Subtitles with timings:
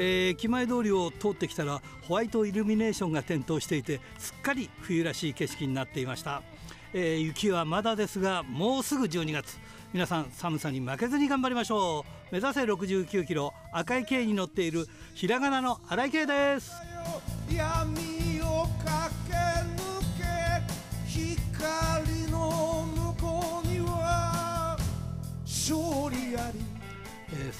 [0.00, 6.42] ー、駅前通りを通ってきたらホワイトイルミネーションが点灯していてすっかり冬らしい景色になっていました、
[6.94, 9.58] えー、雪はまだですがもうすぐ12月。
[9.90, 12.34] 皆さん寒さに負けずに頑張りましょう。
[12.34, 16.97] 目指せ69キロ赤い軽に乗っているひらがなの荒井圭です。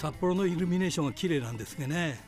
[0.01, 2.21] 札幌のイルミネーションが綺麗なんですがね。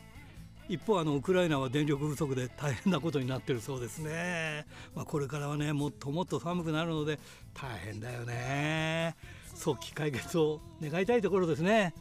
[0.67, 7.19] 一方あのウクライナは電力不足で大変なことになってるそうですね、まあ、これからはねもっともっと寒くなるので
[7.53, 9.15] 大変だよね。
[9.55, 11.93] 早期解決を願いたいところですね、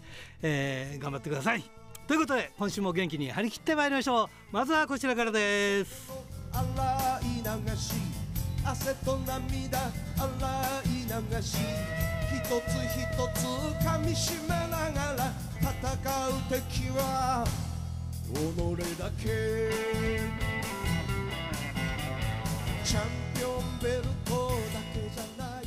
[0.43, 1.63] えー、頑張ってください。
[2.09, 4.29] ということで今週も元気に張り切ってまいりましょう。
[4.51, 6.11] まずはこちらからです。
[6.53, 7.93] 洗い流し
[8.65, 12.10] 汗と涙洗い流し。
[12.43, 13.05] 一つ一
[13.39, 13.45] つ
[13.85, 17.45] 噛みしめながら戦う敵は
[18.33, 18.37] 己
[18.99, 19.25] だけ
[22.83, 25.65] チャンピオンベルトだけじゃない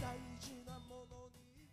[0.00, 1.06] 大事なも。
[1.08, 1.68] のに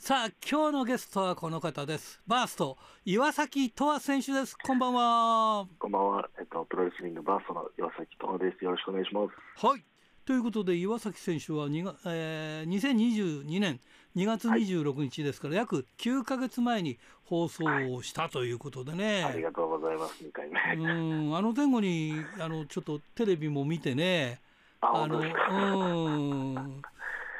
[0.00, 2.20] さあ今日のゲストはこの方です。
[2.26, 4.56] バースト岩崎斗亜選手です。
[4.56, 5.66] こんばんは。
[5.78, 6.28] こんばんは。
[6.40, 8.64] えっとプロレスリングバーストの岩崎斗亜です。
[8.64, 9.66] よろしくお願いします。
[9.66, 9.84] はい
[10.24, 13.78] ということで岩崎選手は2が、えー、2022年
[14.16, 20.24] 2月26日ですから、はい、約9か月前に放送をしたということでね、はい、ありがとうございます。
[20.24, 20.58] 2回目。
[20.76, 24.40] うんあの前後にあのちょっとテレビも見てね。
[24.80, 26.82] あのうん。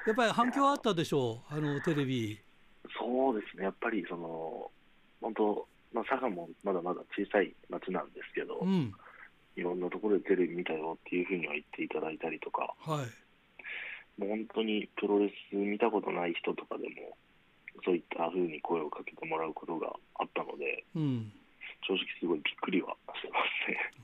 [0.06, 2.38] やっぱり反響あったでしょうあのテレビ。
[2.98, 3.64] そうですね。
[3.64, 4.70] やっぱりその
[5.22, 8.92] 本当まあ佐賀もまだまだ小さい町なんですけど、うん
[9.56, 17.16] いろんなところでテレビ見たよっていうふうには言っていただいたりとか、はい、もう本当にプロレス見たことない人とかでも、
[17.84, 21.32] そういったふうに声をかけてもらうことがあったので、うん、
[21.86, 23.38] 正直すごいびっくりはしてま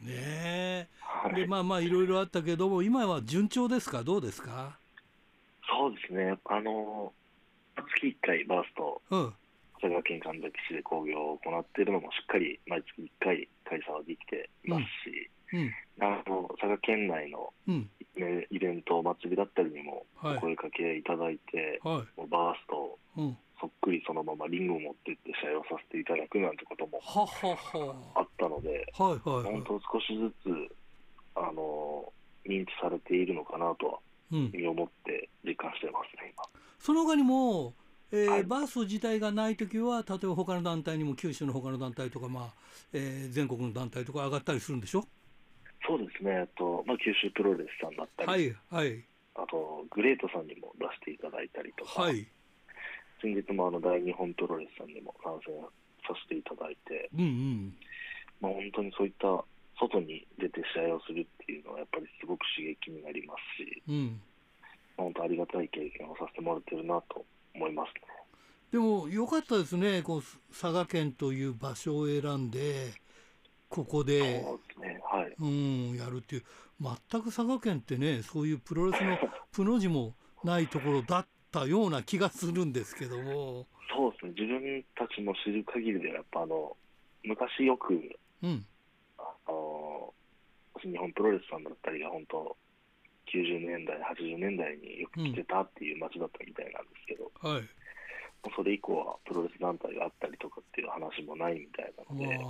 [0.02, 0.14] すね。
[0.14, 4.78] ねはい、でまあまあいろいろあったけども、今は順調ですか、どうですか？
[5.68, 7.12] そうですね、あの
[7.76, 9.32] 月1回バースト、うん、
[9.80, 15.28] 佐賀県神崎市で興行を行っているのもしっかり毎月1回開催はできていますし、うん、
[16.00, 27.00] あの佐賀県内の、ね、イベント、お祭りだったりにもお声かけいただいて、はい、もうバースト、うん、そっくりそのままリングを持っていって試合をさせていただくなんてことも
[28.14, 30.74] あったので、はいは本当少しずつ
[31.34, 32.12] あの
[32.46, 33.98] 認知されているのかなとは
[34.30, 36.44] 身をもって実感してますね、今。
[36.78, 37.74] その他にも
[38.12, 42.44] えー、はい、バースト自体がないときは例えば他の団体にも九州の他の団体とか、まあ
[42.92, 45.06] えー、全国の団体とか上がったりするんでしょ？
[45.86, 49.04] そうですね、とまあ、九州プロレスさんだったり、はいはい、
[49.34, 52.26] あとグレートさんにも出していただいたりとか、はい、
[53.20, 55.54] 先日もあの大日本プロレスさんにも参戦
[56.06, 57.74] させていただいて、うんうん。
[58.40, 59.44] まあ、本当にそういった
[59.78, 64.20] 外に出て試合をするっていうのはやっぱりすごく刺激になりますし、うん。
[64.96, 67.24] まあ、本当ありがたい経験をさせてもらってるなと
[67.54, 68.00] 思いますね。
[68.72, 72.92] でも良かったですね、こう佐賀県という場所を選んで、
[73.68, 74.44] ここで、ね
[75.20, 76.44] はい、うんやるっていう、
[76.80, 79.18] 全く佐賀県ってね、そういうプロレスの
[79.52, 80.14] プの字も
[80.44, 83.66] ないところだったような気がするんですけども。
[83.94, 86.76] そうですね、自分たちの知る限りでは、やっぱあの
[87.24, 87.92] 昔よく、
[88.42, 88.64] うん、
[89.18, 90.14] あの
[90.82, 92.56] 日本プロレスさんだったりが、本当、
[93.32, 97.64] 90年代、80年代によく来てたっていう街だったみたいなんですけど、うんはい、
[98.56, 102.44] それ以降はプロレス団体があったりとかっていう話もないみたいなので、で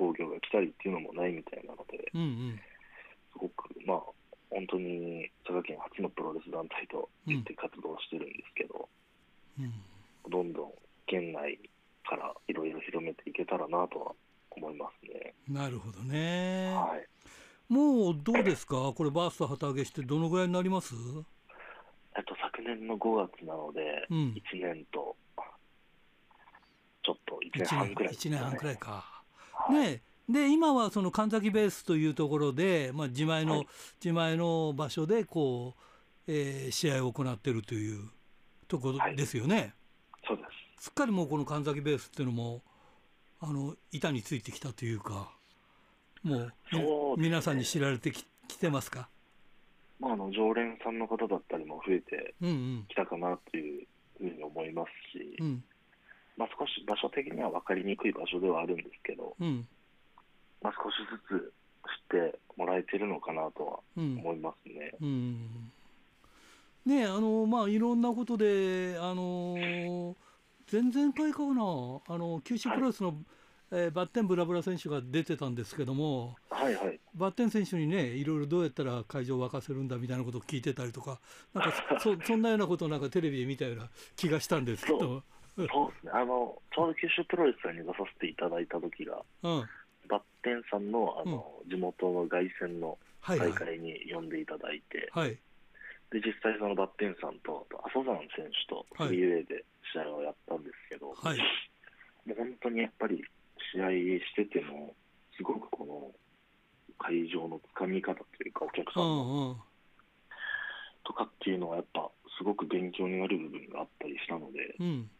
[0.00, 2.60] 工業が来たりっていうのもないみたいなので、うんうん、
[3.32, 4.00] すごく、まあ、
[4.48, 8.88] 本当に佐賀県初のプロレス団体と言って活動してるんですけど、
[9.60, 9.72] うん、
[10.30, 10.72] どんどん
[11.06, 11.60] 県内
[12.08, 14.12] からいろいろ広めていけたらなとは
[14.50, 15.34] 思いますね。
[15.46, 16.72] なるほどね。
[16.74, 17.06] はい。
[17.72, 20.94] もうどうですか、これ、バースト旗揚げして、どのぐらいになります？
[22.16, 25.14] えっと、昨年の5月なので、うん、1年と、
[27.04, 29.04] ちょっと1年半くらい、ね、1年半くらいか。
[29.74, 33.66] はい、ねで今はその神崎ベースというところで、まあ、自前の、はい、
[34.04, 35.82] 自前の場所でこう、
[36.28, 38.08] えー、試合を行っているという
[38.68, 39.56] ところですよね。
[39.56, 39.72] はい、
[40.28, 40.44] そうで
[40.78, 40.84] す。
[40.84, 42.62] すっかりもうこの神崎ベースっていうのも
[43.40, 45.32] あの板についてきたというか
[46.22, 46.52] もう、ね、
[47.16, 49.08] 皆さんに知られてききてますか？
[49.98, 52.34] まあ、あの常連さんの方だったりも増えて
[52.88, 53.86] きたかなという
[54.18, 55.64] ふうに思いますし、うん、
[56.36, 59.66] まあ、少し場所的には分かりにくい場所ではあるんですけど、うん、
[60.62, 60.96] まあ、少し
[61.28, 61.52] ずつ
[62.16, 64.92] ってもらえてるのかなとは思いますね。
[65.00, 65.72] うん、うん
[66.86, 70.16] ねあのまあいろんなことであの
[70.70, 71.62] 前々回かな。
[72.08, 73.16] あの九州プロレスの、はい、
[73.72, 81.20] えー、バッテンブラブラ選手が出てたんですけども、はいはい、バッテン選手にねいろいろどうやったら会場を沸かせるんだみたいなことを聞いてたりとか
[81.54, 85.22] なんかそそんなようなことをなんかテレビで見たような気がしたんですけど。
[85.68, 89.68] そうですねあのちょうど九州プロレスさんに出させていただいた時が、うん、
[90.08, 95.28] バッテンさんのあの、うん、地元の凱旋の大会に呼んでいただいて、はい。
[95.28, 95.38] はい
[96.10, 99.64] で実際そのバッテンさんと阿蘇山選手とフリーウェイで
[99.94, 101.38] 試合をやったんですけど、はい、
[102.26, 103.22] もう本当にやっぱり
[103.72, 104.94] 試合してても
[105.36, 106.10] すごくこの
[106.98, 109.56] 会場のつかみ方というかお客さんの
[111.04, 115.10] とかっていうのはやっぱすごく勉強になる部分があったりしたので、うん、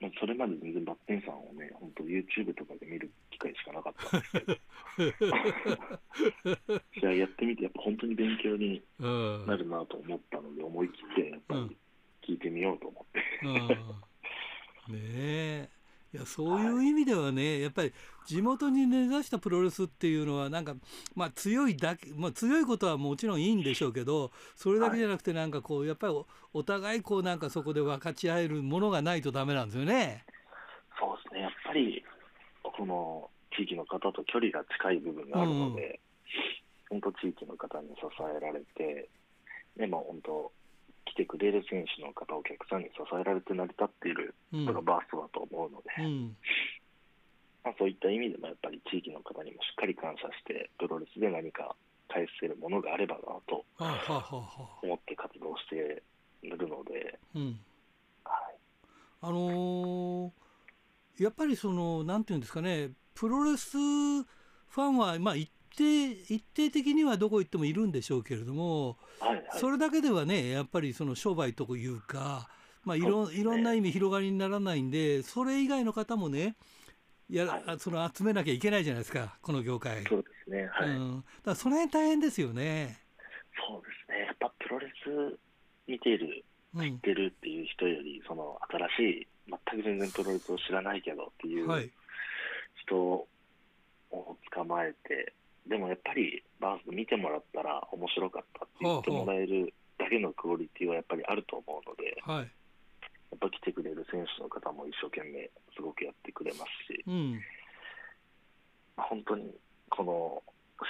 [0.00, 4.56] まあ、それまで全然バッテンさんをね本当 YouTube とかで見る機会しかなかったんですけど。
[7.00, 11.76] 試合やってみてやっぱ本当に勉強になるなと思ったので思い切ってやっぱり
[12.22, 13.18] 聞いてみようと思って。
[14.92, 15.77] ねえ
[16.14, 17.92] いやそういう意味ではね、はい、やっぱり
[18.26, 20.74] 地元に根ざしたプロレスっていうのはなんか、
[21.14, 26.14] まあ、強いだけ、まあ、強いことはもちろんいいんでしょうけどそれだけじゃなくてなんかこうやっぱり
[26.54, 30.24] お互いこうなんかそこで分かち合えるものがないとダメなんですよね。
[30.98, 31.40] そうですね。
[31.42, 32.02] やっぱり
[32.62, 36.00] この地域の方と距離が近い部分があるので、
[36.90, 39.08] うん、本当地域の方に支えられて
[39.76, 40.52] でも本当
[41.12, 46.36] 来てくれる選手の方、お客さんに支えられて成り立っているのがバーストだと思うので、うん、
[47.64, 51.74] まあ、そういった意味でもやっぱり地域の方にもしっかり感謝して、プロレスで何か
[52.08, 53.64] 返せるものがあればなと
[54.82, 56.02] 思って活動して
[56.42, 57.60] いるので、うん
[58.24, 58.56] はい、
[59.22, 72.48] あのー、やっぱりその、なんていうんですかね、プロレスファンは、まあ、一定一定的にはどこ行ってもいるんでしょうけれども、はいはい、それだけではねやっぱりその商売というか、
[72.84, 76.56] まあ、いろ、ね、いろんな意味広がりにならないんでそれ以外の方もね
[77.30, 80.04] や、はい、その集めなきゃいけないじゃないですかこの業界。
[80.04, 82.98] そうですね、はい、うん、だその辺大変ですよね。
[83.68, 84.26] そうですね。
[84.26, 85.38] やっぱプロレス
[85.86, 86.44] 見ている
[86.74, 88.58] 知ってるっていう人より、うん、その
[88.96, 91.90] 新しい全く全然プロレスを知らないけどっていう
[92.86, 93.28] 人を
[94.10, 95.32] 捕まえて、
[95.68, 102.48] でもやっぱりバース見てもらったら面白かったって言ってもらえるだけのクオリティはやっぱりあると思うので、はい、
[103.30, 107.32] やっぱ来てくれる選手の方も一生懸命すごくやってくれますし、うん、
[108.96, 109.54] まあ、本当に
[109.90, 110.42] この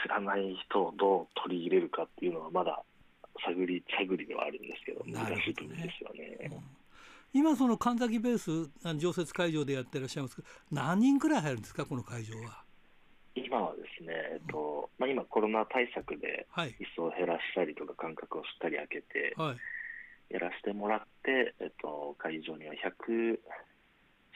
[0.04, 2.82] 知らない人をどう取り入れるかっていうのはまだ
[3.44, 6.50] 探り探りではあるんですけど難しい部分ですよね。
[6.52, 6.78] うん。
[7.32, 12.67] 今その神崎ベース常設会場でやってらっしゃいますけど何人くらい入るんですかこの会場は？
[13.44, 19.34] 今はですね、えっとまあ、今、コロナ対策で椅子を減らしたりとか、間隔をしっかり開けて、
[20.30, 23.38] やらせてもらって、えっと、会場には100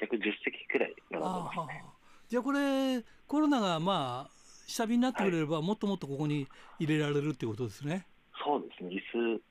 [0.01, 1.85] 110席くらい並んでますね。
[2.29, 4.31] じゃあこれ、コロナがまあ
[4.67, 8.07] 下火になってくれれば、はい、もっともっとここに入れられるっていうことですね。
[8.45, 9.43] そうですね、椅子、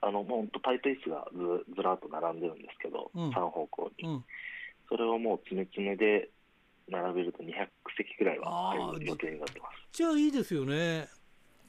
[0.00, 4.24] あのもう本当、パイプ椅子がずずらっと並んでるんですけど、うん、3方向に、うん、
[4.88, 6.30] それをもう詰め詰めで
[6.88, 9.88] 並べると200席くらいは入る予定になってます。
[9.92, 11.08] じゃあいいですよね。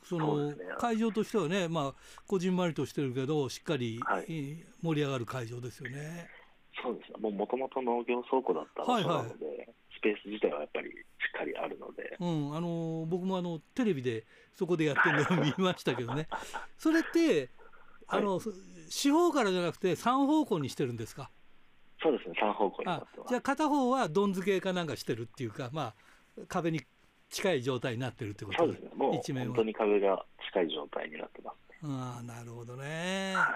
[0.04, 4.26] その、ね、会場としてはね、まあ、こじんまりとしてるけど、しっかり、はい、
[4.82, 6.28] 盛り上がる会場ですよね。
[6.84, 7.12] そうです。
[7.22, 9.58] ね、もともと農業倉庫だった場所なので、はい。
[9.58, 16.28] はい、スペース自体はやっぱりしっかりあるので、うん、あの僕もあのテレビでそこでやってるのを 見ましたけどね、
[16.78, 17.50] それって、
[18.08, 18.46] あの、はい、
[18.90, 21.30] 四方からじゃなくて、3方向にしてるんですか？
[22.04, 23.30] そうですね、3方向になってます。
[23.30, 25.94] じゃあ片方はどん付けかなんかしてるっていうか、まあ、
[26.50, 26.82] 壁に
[27.30, 28.68] 近い状態になってるってこと？
[28.68, 33.34] ですね、もう一面本当に壁が近い状態になってます、ね、ああ、なるほどね。
[33.36, 33.56] は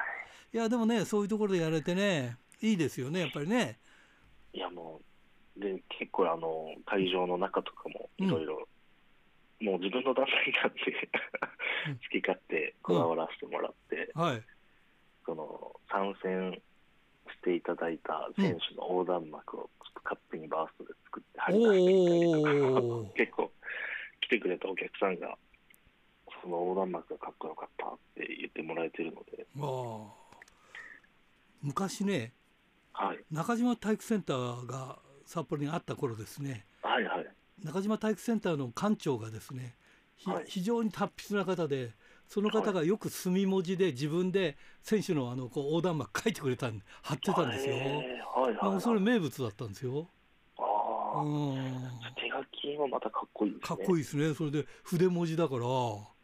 [0.53, 3.77] い、いや、でもね、そういうところでやれてね、いいですよね、やっぱりね。
[4.53, 5.01] いや、も
[5.57, 8.67] う、で結構、あの会場の中とかもいろいろ、
[9.59, 10.79] もう自分の団体になって
[12.03, 14.43] 好き勝手こだわらせてもらって、うんはい、
[15.25, 16.61] その参戦
[17.31, 23.51] していただいた選手の横断幕をちょっと勝手にバーストで作って貼り出してみたりとか、結構
[24.21, 25.37] 来てくれたお客さんが、
[26.41, 29.45] その横断幕がかっこよかったって言ってもらえてるので。
[31.61, 32.33] 昔ね、
[32.93, 37.27] はい、中島体育センターが札幌にあった頃ですね、はいはい、
[37.63, 39.75] 中島体育センターの館長がですね、
[40.25, 41.91] はい、非常に達筆な方で
[42.27, 47.75] その方がよく墨文字で自分で選手のあのこう横断幕書いてくれたん貼ってたんですよ。
[47.75, 47.91] はいは
[48.51, 50.07] いはい、それ名物だったんですよ。
[50.57, 51.23] ああ、
[52.15, 53.67] 手書金はまたかっこいいですね。
[53.67, 54.33] かっこいいですね。
[54.33, 55.61] それで筆文字だから。
[55.61, 56.17] ああ。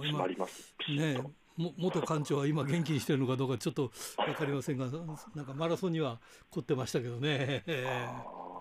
[0.00, 0.74] 締まります。
[0.88, 1.18] ね
[1.58, 4.86] も元館長は今元気にしてるのかどうかちょっと分かりませんが
[5.34, 6.20] なんかマラソンには
[6.50, 7.84] 凝ってましたけどね、え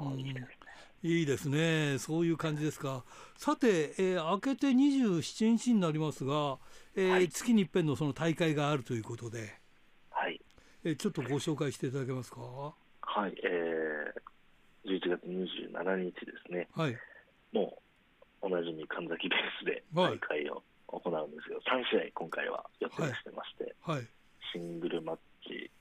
[0.02, 0.50] ーうん、いいですね
[2.00, 3.04] そういう感じですか。
[3.38, 6.58] さて、えー、明けて27日になりますが、
[6.96, 9.54] えー、はい、月に一遍のその大会があるということで、
[10.10, 10.42] はい。
[10.84, 12.42] えー、ちょっとご紹介していただけますか。
[12.42, 16.96] はい、えー、11月27日ですね、はい、
[17.52, 17.82] も
[18.44, 24.06] うおなじみ神崎ベースで大会を行うんですけど、はい、3試合今回は予定してまして、はい、
[24.54, 25.72] シングルマッチ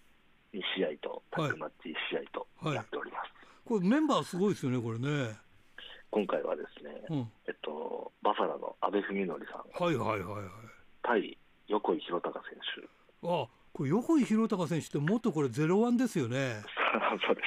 [0.55, 3.36] 2試合とタッグマッチ1試合とやっております、
[3.67, 5.37] これメンバーすごいですよねこれね。
[6.11, 7.19] 今回はですね、うん、
[7.49, 10.45] えっとバサラの阿部文則さんはいはいはいはい。
[11.03, 13.29] 対横井宏隆選手。
[13.29, 16.63] あこれ横井宏隆選手ってもっとこれゼロワンですよね。
[17.27, 17.43] そうで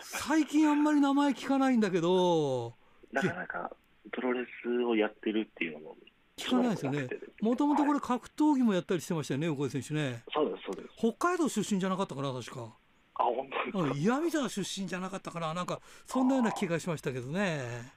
[0.00, 0.18] す。
[0.18, 2.74] 最近あんまり名前聞かないんだけど。
[3.10, 3.76] なかなか
[4.12, 5.96] プロレスをやってるっていうのも
[6.36, 7.08] 聞かないですよね。
[7.40, 10.22] もともとこれ格闘技もやったりしてましたよね、横井選手ね。
[10.32, 10.88] そうです、そうです。
[10.96, 12.74] 北海道出身じゃなかったかな、確か。
[13.14, 13.98] あ、本当ですか？
[13.98, 17.92] 岩見沢出身じゃなかったかな、なんか、そんなような気がしましたけどね。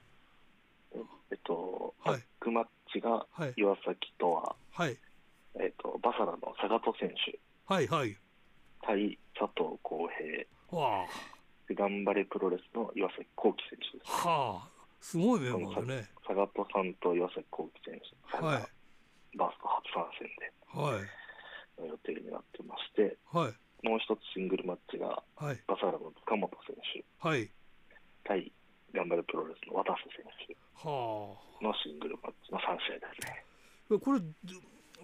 [1.30, 1.94] えっと、
[2.40, 4.96] クマッチが岩崎とは、はい、
[5.58, 7.38] えっと、バサラの坂戸選手。
[7.66, 8.16] はいはい。
[8.82, 10.08] 対佐藤浩
[10.70, 10.80] 平。
[10.80, 11.06] わ
[11.70, 14.10] 頑張れプロレスの岩崎幸喜選手です。
[14.10, 14.68] はあ。
[15.00, 16.08] すごいメンバーだね。
[16.26, 23.54] 佐賀戸さんと岩崎幸喜選手はい、バースト初参戦で、はい、予定になってまして、はい、
[23.86, 27.48] もう一つシングルマッチが、はい、バサラの塚本選手、はい、
[28.24, 28.50] 対
[28.92, 30.56] 頑張るプロレスの渡瀬選手
[31.64, 33.98] のシングルマッチの3試合ですね。
[34.00, 34.20] これ、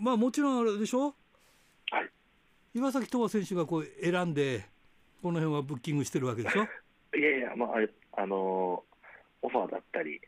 [0.00, 2.10] まあ、もちろんあれでしょ、はい、
[2.74, 4.66] 岩崎斗亜選手がこう選んで、
[5.22, 6.66] この辺はブッキングしてるわけでしょ？
[7.16, 8.82] いやいや、まあ、あの
[9.42, 10.20] オファーだったり、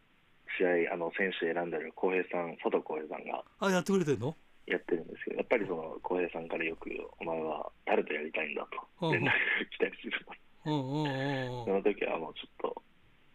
[0.56, 4.36] 試合、あの選手選んでる浩平さん、佐藤浩平さんがあやってくれてるの？
[4.66, 6.90] やってるんですけど、やっぱりその浩平さんからよく、
[7.20, 8.66] お前は誰とやりたいんだ
[9.00, 9.32] と連絡が
[9.70, 10.26] 来たりする
[10.64, 12.82] その時はもうちょっと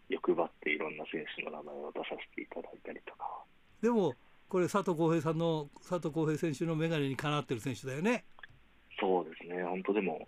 [0.10, 3.44] 欲張っていろんな選手の名前を出させていただいたりとか。
[3.82, 4.16] でも、
[4.50, 8.26] これ、佐藤浩平さんの佐藤浩平選手の眼鏡にかなってる選手だよね。
[9.00, 10.28] そうですね、本当でも、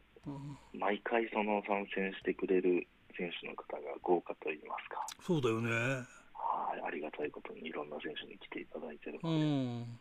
[0.74, 5.05] 毎回その参戦してくれる選手の方が豪華と言いますか。
[5.25, 5.72] そうだよね。
[5.72, 9.36] はい、ありがたいことにいろんな選手に来ていただいてるので。
[9.36, 10.00] うん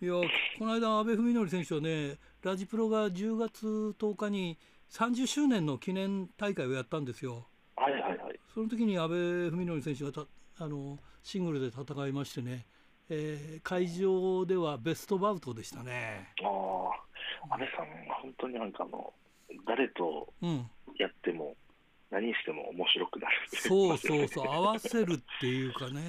[0.00, 0.12] いや
[0.60, 3.66] この間、阿部文則選手はね、ラジプロが10月
[3.98, 4.56] 10日に
[4.92, 7.48] 30周年の記念大会をやったんですよ。
[7.74, 8.40] はいはいはい。
[8.54, 12.66] その時に阿部文則選手がたあのシングルで戦いましてね、
[13.10, 16.28] えー、会場ではベストバウトでしたね。
[16.44, 17.86] ああ、阿部さん、
[18.22, 19.12] 本当になんかあの、
[19.66, 20.32] 誰と
[20.96, 21.56] やっても、
[22.12, 26.00] 何しても面白くなるそうそうそう合わせるっていうかね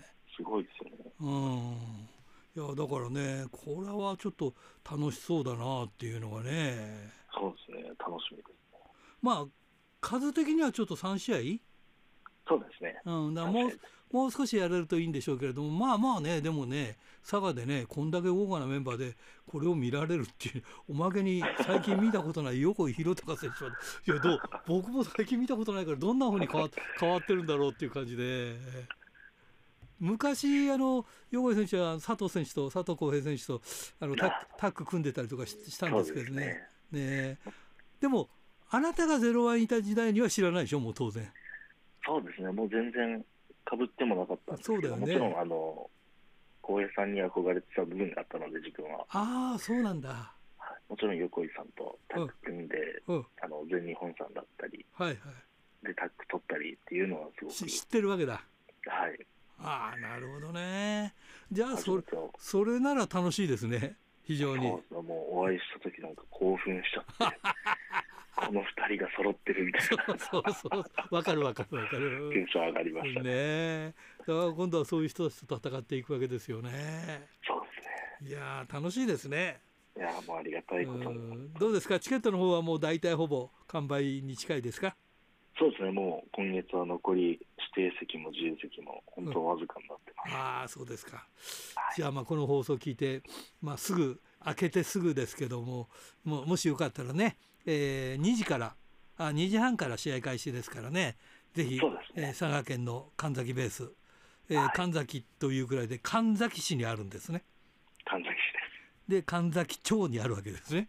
[0.36, 2.11] すごいですよねうん
[2.54, 4.52] いやだからねこれはちょっと
[4.84, 8.78] 楽しそうだなっていうのがねそうですね楽しみですね
[9.22, 9.46] まあ
[10.00, 11.36] 数的にはちょっと3試合？
[12.46, 13.00] そうですね。
[13.06, 13.70] うん、だもう
[14.12, 19.16] もう少しやれるといいんでしょうけれどもまあまあねでもね佐賀でねこんだけ豪華なメンバーで
[19.46, 26.68] これを見られるっていうおまけに最近見たことない横井宏隆選手はいやどう僕も最近見たことないからどんなふうに変わ
[27.00, 28.56] 変わってるんだろうっていう感じで。
[30.02, 33.62] 昔あの横井選手は佐藤選手と佐藤浩平選手と
[34.00, 36.60] あのタタッグ組んでたりとかしたんですけどね。
[36.90, 37.38] ね。
[38.00, 38.28] でも
[38.68, 41.30] あなたがゼロワンいた時代には知らないでしょもう当然。
[42.04, 43.24] そうですね、もう全然
[43.64, 45.90] かぶってもなかったんですけど、そうだよね、もちろんあの
[46.62, 49.06] 浩平さんに憧れてた部分があったので、自分は。
[49.10, 50.08] ああ、そうなんだ。
[50.08, 50.34] は
[50.66, 57.54] い、もちろん横井さんとタッグ組んで、うん、あの全日本さんだったり、はいはい、でタッグ取ったりっていうのはすごく。
[57.54, 58.42] 知ってるわけだ。
[58.86, 59.26] はい。
[59.62, 61.14] ああ、なるほどね。
[61.50, 62.02] じゃあそれ、
[62.38, 63.96] それなら楽しいですね。
[64.24, 64.66] 非常に。
[64.68, 65.02] もう
[65.38, 67.38] お会いした時なんか興奮しちゃって。
[68.34, 70.18] この二人が揃ってるみたいな。
[70.18, 70.68] そうそうそ
[71.10, 72.30] うわかるわかるわかる。
[72.32, 73.30] テンション上がりましたね。
[73.30, 76.70] ねだから今度はそういう人たちと戦っていくわけですよね。
[77.46, 77.60] そう
[78.20, 78.28] ですね。
[78.30, 79.60] いや楽しいですね。
[79.96, 81.12] いやもうありがたいこと
[81.60, 82.00] どうですか？
[82.00, 84.96] チケットの方はもう大体ほぼ完売に近いですか？
[85.58, 85.90] そうですね。
[85.90, 87.22] もう今月は残り
[87.76, 91.22] 指定席も自由席も本当わずかになってます、うん、ああそうですか、は
[91.92, 93.22] い、じゃあまあこの放送を聞いて、
[93.60, 95.88] まあ、すぐ開けてすぐですけども
[96.24, 98.74] ももしよかったらねえー、2時から
[99.18, 101.16] あ2時半から試合開始ですからね
[101.54, 101.80] ぜひ、ね。
[102.16, 103.90] えー、佐賀県の神崎ベース、
[104.48, 107.44] えー、はい、神崎というくらいで神崎市にあるんですね。
[108.04, 108.58] 神崎市で
[109.08, 109.10] す。
[109.10, 110.88] で神崎町にあるわけですね。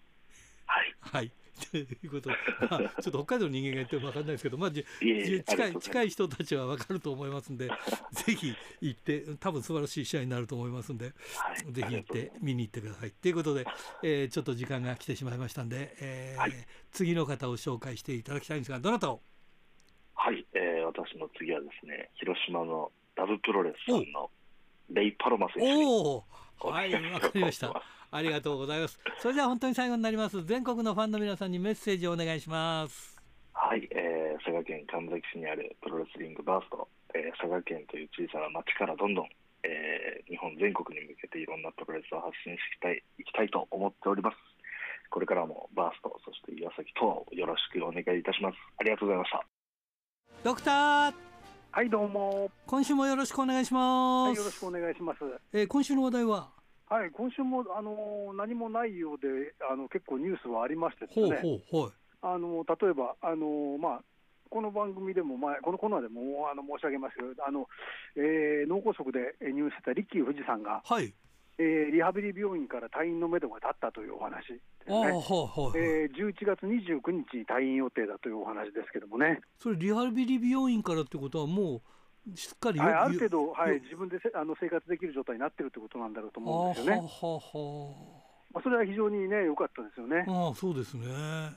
[0.65, 1.31] はい、はい、
[1.71, 2.29] ということ。
[2.29, 2.35] で、
[2.69, 7.69] まあ、ちょっと北海道の人間が言っても分かんないですけど、まあ、じ近い近い人たちは分かると思いますんで、
[8.11, 11.11] ぜひ行って、多分素晴らしい試合になると思いますんで、は
[11.69, 13.11] い、ぜひ行って見に行ってください。
[13.11, 13.65] ということで、
[14.03, 16.51] えー、ちょっと時間が来てしまいましたんで、えーはい、
[16.91, 19.21] 次の方を紹介していただきたいんですが、どなたを？
[20.15, 24.29] はい、えー、私の次はですね、広島のダブプロレスさんの
[24.91, 26.23] レイ・パロマ選手お
[26.59, 27.81] はい、わかりました。
[28.13, 28.99] ありがとうございます。
[29.17, 30.43] それでは本当に最後になります。
[30.45, 33.17] 全国のファンの皆さんにメッセージをお願いします。
[33.53, 39.29] はい、えー、佐賀県神崎市にあるプロレスリングバースト、えー、佐賀県という小さな町からどんどん、
[39.63, 44.37] えー、日本全国に向けていろんなプロレスを発信したいいきたいと思っております。
[45.09, 48.57] これからもバースト、そして岩崎等をよろしくお願いいたします。
[48.77, 49.45] ありがとうございました。
[50.43, 51.13] ドクター
[51.73, 55.19] はいどうも今週もよろしくお願いします、はい、よろしくお願いします、
[55.51, 56.52] えー、今週の話題は？
[56.93, 64.01] はい、今週もあの何もないようであの結構ニュースはありましてですね、ほうほうあの例えばあの、まあ、
[64.51, 67.65] この番組でも前、このコーナーでもあの申し上げますけど、あの
[68.15, 71.11] えー、脳梗塞で入院してたリッキー富士さんが、はい。
[71.57, 75.07] えー、リハビリ病院から退院のめどが立ったというお話ですね、
[75.77, 79.41] えー、11月29日に退院予定だというお話ですけどもね。
[79.57, 81.81] それ、リハビリ病院からってことは、もう
[82.35, 87.01] しっかり、はい、ある程度、はい、自分でせあの生活できる状態になってるってことなんだろうと思うんですよね。
[87.01, 87.93] ははは
[88.53, 90.25] まあ、それは非常にね、良かったですよね。
[90.27, 91.07] あそうですね、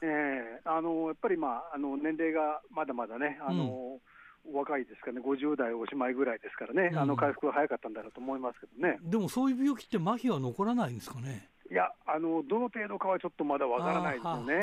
[0.00, 4.00] えー、あのやっぱり、まあ、あの年齢がまだまだね、あの、
[4.46, 8.98] うん、若いですかね、50代おしまいぐらいですからね、うん、あの回復が早かったんだろうと思いますけどね。
[9.02, 11.50] でも、そういう病気って、麻痺は残らないんですかね？
[11.70, 14.54] いや、あのどの程度かはちょっとまだわからないですよね。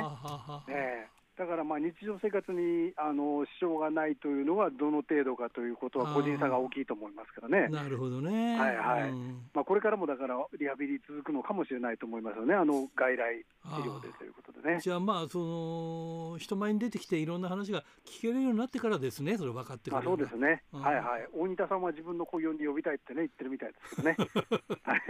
[0.70, 7.70] えーだからまあ日常生活にあの支障がないというのは、どの程度かということは、個人差が大きいと思いますからね。
[7.70, 14.80] なるほどね、はいはい、うん、まあ、これからもだから、リハビリ続くのかもしれないと思いますよね、あの外来治療でということでね。
[14.82, 24.16] じゃあ、まあその、人前に出てきて、いろんな話が聞けるようになってからですね、それ分かってくるそうですね、はいはい、大仁田さんは自分の雇用に呼びたいってね、言ってるみたいですけどね、
[24.84, 25.02] はい、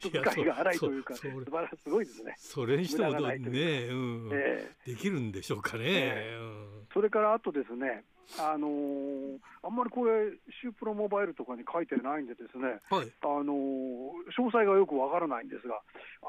[0.00, 2.34] ちょっとが荒いというか、素晴らすごいですね。
[2.38, 5.84] それにしてもね、うん、えー、できるんでしょうかね。
[5.86, 8.04] えーそれからあとですね、
[8.36, 15.80] あのー、あんまりこれ、シュープロモバイルとかに書いてないんで、ですね、はい、あのー、詳細がよくわからないんですが、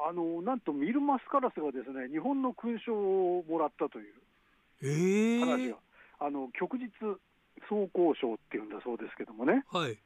[0.08, 5.76] あのー、なんとミルマスカラスがですね日本の勲章をもらったという話が、えー、
[6.20, 6.90] あの旭日
[7.68, 9.98] 走行賞っていうんだそうですけどもね、はい、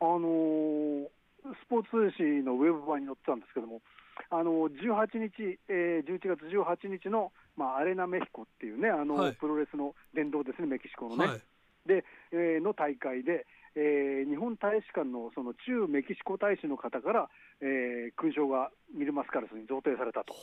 [0.00, 1.10] あの
[1.44, 3.82] スポーツ紙のウェブ版に載ってたんですけども、
[4.30, 11.26] あの18日、えー、11月18日の、まあ、アレナメヒコっていうね、あの、はい、プロレスの殿堂ですね、メキシコのね。
[11.26, 11.40] はい、
[11.86, 13.46] で、えー、の大会で、
[13.76, 17.28] えー、日本大使館のその駐メキシコ大使の方から、
[17.60, 20.34] えー、勲章がミルマスカルスに贈呈されたと。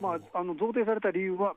[0.00, 1.54] まあ、あの贈呈された理由は、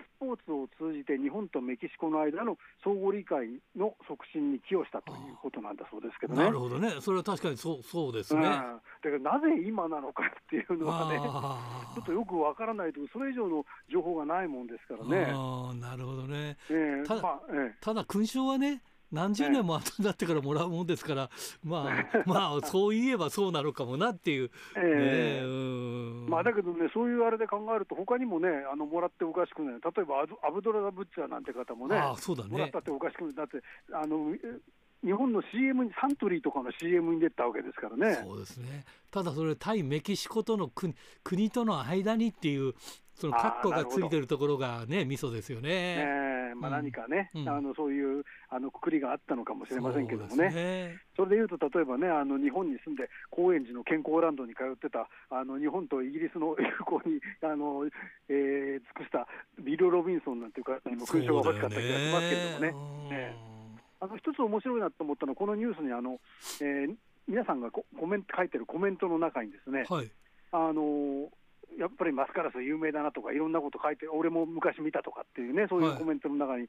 [0.00, 6.44] スポーツを通じて日本とメキシコの間の相互理解の促進に寄与したということなんだそうですけどね。
[6.44, 8.40] なるほどね、それは確かにそうそうですね。
[8.40, 15.32] うん、だからなぜ今なのかっていうのはね、ちょっとよくわからないと、それ以上の情報がないもんですからね。
[15.34, 16.56] あなるほどね。
[16.70, 21.30] えー、ただ、まあえー、ただ勲章はね、何十年も後になってからもらうもんですから、
[21.62, 32.50] まあ、まあ、そう言えばそうなのかもなっていう、えー、まあ、だけどね、そういうあれで考えると、他にもね、あのもらっておかしくない、例えばアブドラ・ブッチャーなんて方もね、あそうだね。
[32.50, 34.34] もらったっておかしくない、だってあの
[35.04, 38.22] 日本の CM に、サントリーとかの CM に出たわけですからね。
[38.24, 38.84] そうですね。
[39.10, 40.94] ただそれ、対メキシコとの国
[41.24, 42.74] 国との間にっていう、
[43.14, 45.68] その括弧がついてるところがね、ミソですよね。
[45.70, 46.04] え。
[46.04, 50.98] ー、まあ、何かね、うん、あのそういうあのくくりがあったのかもしれませんけどもね、そね。
[51.16, 57.86] それでいうと、例えばね、あの日本に住んで、高円寺の健康ランドに通ってた、あの日本とイギリスの 友好にあの、
[58.28, 59.26] えー、尽くした
[59.58, 63.16] ビル・ロビンソンなんていう方にも勲章が欲しかった気がしますけれどもね。
[63.16, 63.36] ね。
[64.00, 66.18] あの一つ面白いなと思ったのは、このニュースにあの、
[66.60, 66.96] えー、
[67.28, 70.10] 皆さんがコメント書いてるコメントの中にですね、はい、
[70.50, 71.30] あの
[71.78, 76.68] やっぱりマスカラス有名だなとか、いろんなこと書いて、俺も昔見たとかっていうね、そういうコメントの中に、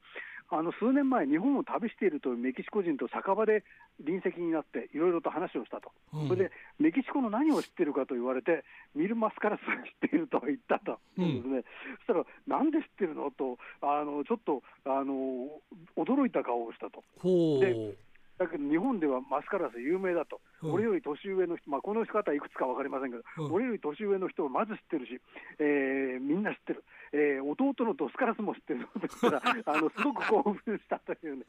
[0.49, 3.63] はい、あの数年前、日本を旅しているというメキシコ人と酒場で
[4.03, 8.63] 隣席になって、いろいろと話をしたと、うん、それでメキシコの何を知ってるかと言われて、
[8.95, 11.63] ミル・マスカラスを知っていると言ったと、うん、ですね、
[12.07, 13.31] そしたら、なんで知ってるの？
[13.31, 15.49] と、あのちょっとあの
[15.97, 17.03] 驚いた顔をしたと。
[17.23, 17.95] で
[18.38, 25.22] だけど日本ではマスカラス有名だと、うん、俺より年上の人、まあ、この方はいくつか分かりませんけど、うん、俺より年上の人をまず知ってるし、
[25.60, 31.46] えー、みんな知ってる、えー、弟のドスカラスも知ってるとしたら あのすごく興奮したというね、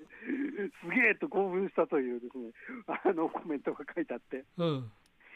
[0.83, 2.51] すげえと興奮したというですね
[2.87, 4.44] あのコメントが書いてあって。
[4.59, 4.92] うん。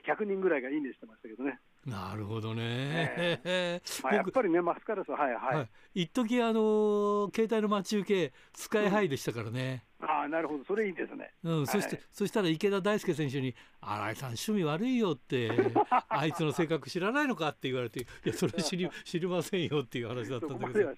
[0.06, 1.58] 100人ぐらいがいいねしてましたけどね。
[1.88, 5.56] なるほどね、えー、 まあ、やっぱりね、マスカラスは、はいはい。
[5.56, 9.84] はい、一時あの携帯の待ち受け、スカイハイでしたからね。
[10.00, 11.32] うん、ああ、なるほど、それいいですね。
[11.42, 15.50] うん、そして、そしたら池田大輔選手に、新井さん、趣味悪いよって、
[16.08, 17.48] あいつの性格知らないのか？
[17.48, 20.94] って言われて、いや、それ知り 知りませんよっていう話だったんだけど、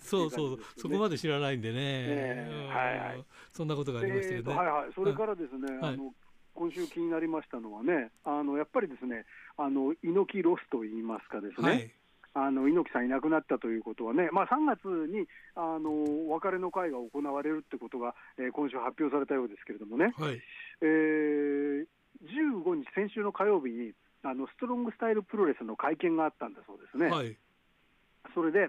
[0.00, 2.68] そうそう、そこまで知らないんでね、え。
[2.72, 4.56] ー、はいはい、そんなことがありましたけどね。
[4.56, 6.14] はいはい、それからですね、あの
[6.54, 9.24] 今週気になりましたのはね、あのやっぱりですね、
[9.56, 11.68] あの猪木ロスといいますかですね。
[11.68, 11.90] はい
[12.32, 20.40] あの猪木さんいなくなったということはね、まあ、3月にあのお別れの会が行われるってことが、えー、今週発表されたようですけれどもね、はい、
[20.80, 21.86] えー、
[22.22, 27.08] 15日、先週の火曜日にあのストロングスタイルプロレスの会見があったんだそうですね。
[27.08, 27.36] はい、
[28.34, 28.68] それで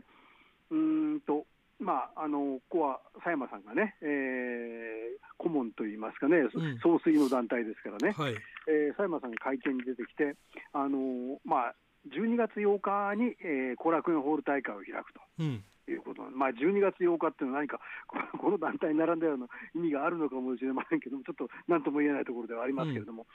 [0.71, 1.45] うんと
[1.81, 8.37] まあ、あのここは佐山さんがね、えー、顧問といいますかね、うん、総帥の団体ですからね、はい、
[8.69, 10.37] えー、佐山さんが会見に出てきて、
[10.73, 11.75] あのまあ、
[12.13, 15.21] 12月8日に後、えー、楽園ホール大会を開くと。
[15.39, 15.63] うん。
[15.89, 17.81] いうことまあ、12月8日っていうのは何か
[18.39, 23.25] この団体に並んだような意味があるのかもしれませんけども、ちょっと何とも言えないところではありますけれども、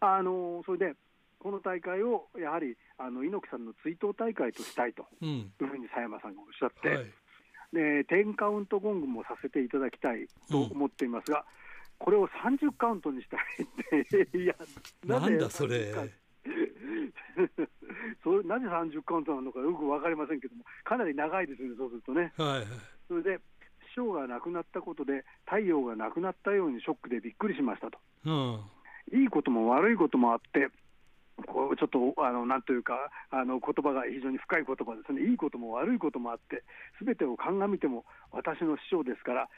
[0.00, 0.94] うん、あのそれで、
[1.38, 7.04] この大会をやはりあの猪木さんの追悼大会としたいというふうに佐山さんがおっしゃって、はい
[7.72, 11.44] で10カウントゴングもさせていただきたいと思っていますが、うん、
[11.98, 13.40] これを30カウントにしたい
[14.02, 14.54] って、 いや、
[15.04, 15.92] なんだそれ。
[18.22, 22.32] それなぜ30カウントなのかよく分かりませんけども、かなり長いですね、そうするとね。
[22.36, 22.66] はい、
[23.08, 23.40] それで
[23.88, 27.98] 師匠が亡くなったことで、太陽がなくなったようにショックでびっくりしましたと。
[28.24, 28.30] う
[29.16, 30.68] ん、いいことも悪いこともあって、
[31.44, 36.62] こうちょっとあのなんというか、あの言葉が非常に深い言葉ですね、いいことも悪いこともあって、
[36.98, 39.48] すべてを鑑みても私の師匠ですから、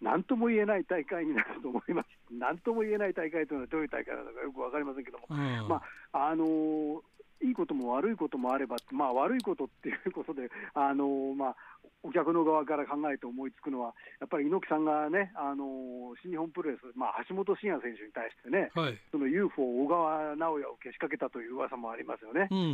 [0.00, 7.00] なんとも言えない大会になると思います、 なんとも言えない大会というのはどういう大会なのかよく分かりませんけども、うん、まああのー
[7.42, 11.56] いいことも悪いこともあれば、まあ、悪いことっていうことで、あのまあ、
[12.02, 22.68] お客の側から考えて思いつくのは、やっぱり猪木さんがね、あの新日本プロレス、まあ、橋本真也選手に対してね、はい、その UFO 小川直也をけしかけたという噂もありますよね、うんうんう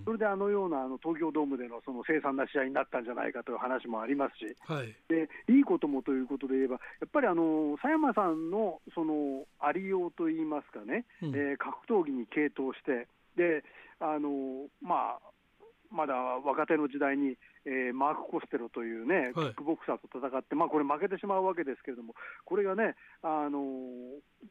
[0.00, 13.06] ん、それであのようなあの東京ドームでのその凄惨な試合になったんじゃないかという話もありますし、はい、でいいこともということで言えば、やっぱりあの佐山さんのそのありようといいますかね、うん、えー、格闘技に傾倒して、
[13.36, 13.64] で
[14.00, 15.32] あのまあ、
[15.92, 23.60] まだ若手の時代に、えー、マーク・コステロというね、キックボクサーと戦って、まあ、これ負けてしまうわけですけれども、これがね、あの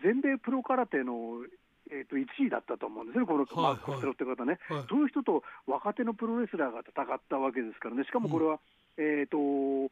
[0.04, 1.44] 全米プロ空手の
[1.92, 4.78] えー、と1位だったと思うんですね、このマーク・コステロって方ね、はい。
[4.80, 8.60] はい、そういう人と若手のプロレスラーが戦ったわけですからね、しかもこれは、
[8.98, 9.92] うん、えーと、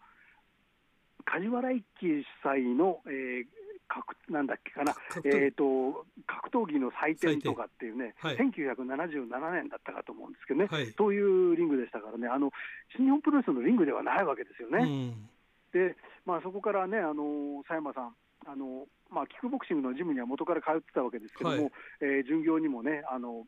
[1.25, 3.45] 梶原一騎主催の、えー、
[3.89, 12.52] 格なんだっけかな、えーと、格闘技の祭典とかっていうね、はい、1977年だったかと思うんですけどね、はい、そういうリングでしたからね、あの
[12.95, 14.80] 新日本プロレスのリングではないわけですよね。
[14.80, 15.30] うん、
[15.73, 21.71] で、まあ、そこからね、あの佐山さん、あのまあ、キックボクシングのジムには元から通ってたわけですけども、はい、
[22.02, 23.45] えー、巡業にもね、あの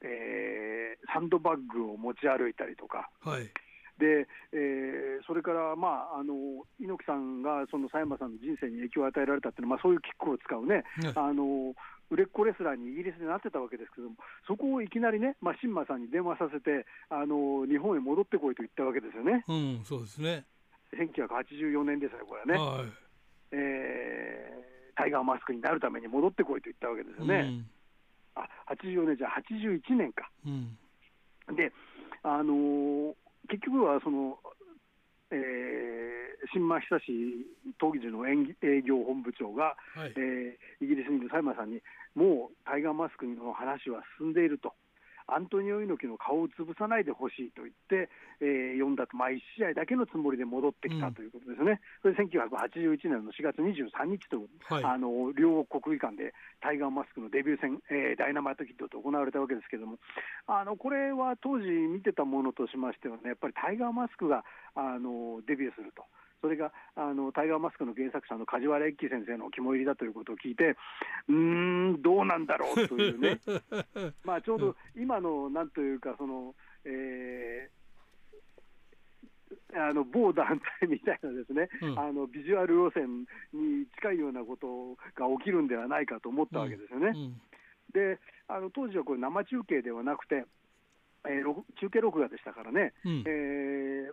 [0.00, 3.10] えー、サンドバッグを持ち歩いたりとか。
[3.20, 3.50] はい
[3.98, 11.74] で、えー、それから、まあ、あの猪木さんがその佐山さんの人生に影響を与えられたっていうのは、まあ、そういうキックを使うね、あの
[12.10, 19.44] 売れっ子レスラーにイギリスでなってたわけですけども、そこをいきなりね、まあ、新馬さんに電話させてあの、日本へ戻ってこいと言ったわけですよね。
[19.48, 20.44] うん、そうですね
[20.92, 22.54] 1984年ですよ、これはね。
[22.58, 22.88] はい、
[23.52, 27.40] えー、タイガーマスクになるために戻ってこいと言ったわけですよね。
[27.40, 27.66] うん、
[28.34, 30.28] あ84年じゃ81年か。
[30.44, 31.72] うん、で
[32.22, 33.14] あのー
[33.52, 34.38] 結局はその、
[35.30, 35.38] えー、
[36.56, 37.12] 新馬久志
[37.76, 41.82] 当時の営業本部長が、はい、えー、イギリスにいる佐山さんに、
[42.16, 44.72] もうタイガーマスクの話は進んでいると。
[45.26, 59.98] アントニオ猪木の顔を潰さないでほしいと言って、えー、読んだと、まあ、1試合だけのつもりで戻ってきたということですね、うん、それ1981年の4月23日と、はい、あの両国技館でタイガーマスクのデビュー戦、えー、ダイナマイトキッドと行われたわけですけれども、
[60.46, 66.04] あのこれは当時見てたものとしましてはね、やっぱりタイガーマスクがあのデビューすると。
[66.42, 70.76] それがあのタイガーマスクの原作者の梶原一騎先生の肝入りだということを聞いて、
[71.28, 71.34] うー
[71.98, 73.40] ん、どうなんだろうというね、
[74.24, 77.82] まあちょうど今のなんというか、その、えー
[79.74, 87.08] あの某団体みたいなですね、うん、あのビジュアル路線に近いようなことが起きるんではないかと思ったわけですよね。
[87.08, 87.16] うん。
[87.16, 87.40] うん、
[87.92, 90.44] であの当時はこれ生中継ではなくて、
[91.24, 91.44] えー、
[91.80, 94.12] 中継録画でしたからね、えー、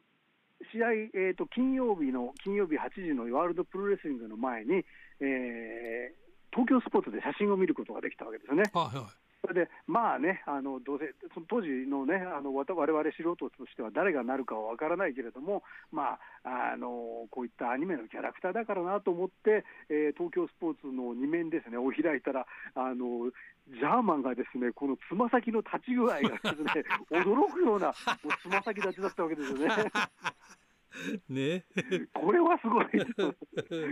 [0.71, 4.83] 試合、えーと、金曜日の金曜日8時のワールドプロレスリングの前に、
[5.21, 8.63] えー、東京スポーツで写真を見ることができたわけですよね。
[8.73, 9.05] はいはい、
[9.41, 22.45] それで、まあね、あのどうせその当時のね、あのわれわれ素人としては誰がなるかは分からないけれども、まあ、あのこういったアニメのキャラクターだからなと思って、えー、東京スポーツの2面ですね、を開いたら、
[22.75, 23.31] あの
[23.69, 29.69] ジャーマンがですねこのつま先の立ち具合がですね 驚くようなつま先立ちだったわけですよね。
[31.29, 31.65] ね、
[32.13, 32.87] これはすごい。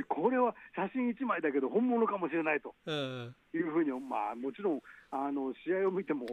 [0.09, 2.73] これは写真1枚だけど本物かもしれないと。
[3.53, 6.25] いうふうに、まあ、もちろんあの試合を見ても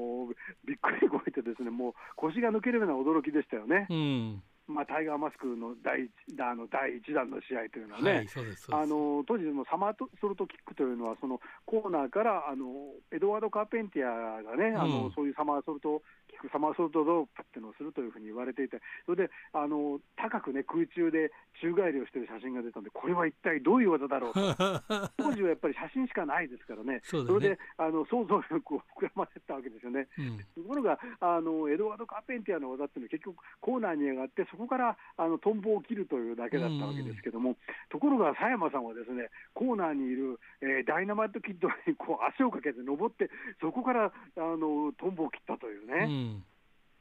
[0.65, 3.87] びっくり動いてですねもう腰が抜けるような驚きでしたよね。
[3.91, 8.27] うんまあ、タイガーマスクの第一あの第一弾の試合というのはね、はい、
[8.73, 12.67] あの当時のサマーソルトキックというのは、そのコーナーからあの
[13.13, 16.01] エドワード・カーペンティアがね、うん、あのそういうサマーソルト
[16.35, 24.43] キック、サマーソルトドロップっていうのをするというふうに言われていて、それであの高くね、空中で宙返りをしている写真が出たんで、これは一体どういう技だろうと、
[25.17, 30.09] 当時はやっぱり写真しかないですからね、そ、ね、れであの想像力を膨らませたわけですよね。
[30.19, 30.23] う
[30.61, 37.57] ん、ところがあの、エドワード・カーペンティアの技っていうのは、結局、コーナーに上がって、そこからあのトンボを切るというだけだったわけですけども、うん、
[37.89, 46.34] ところが佐山さんはですねコーナーにいる、えー、ダイナマイトキッドにこう足をかけて登って、そこからあのトンボを切ったというね、うん、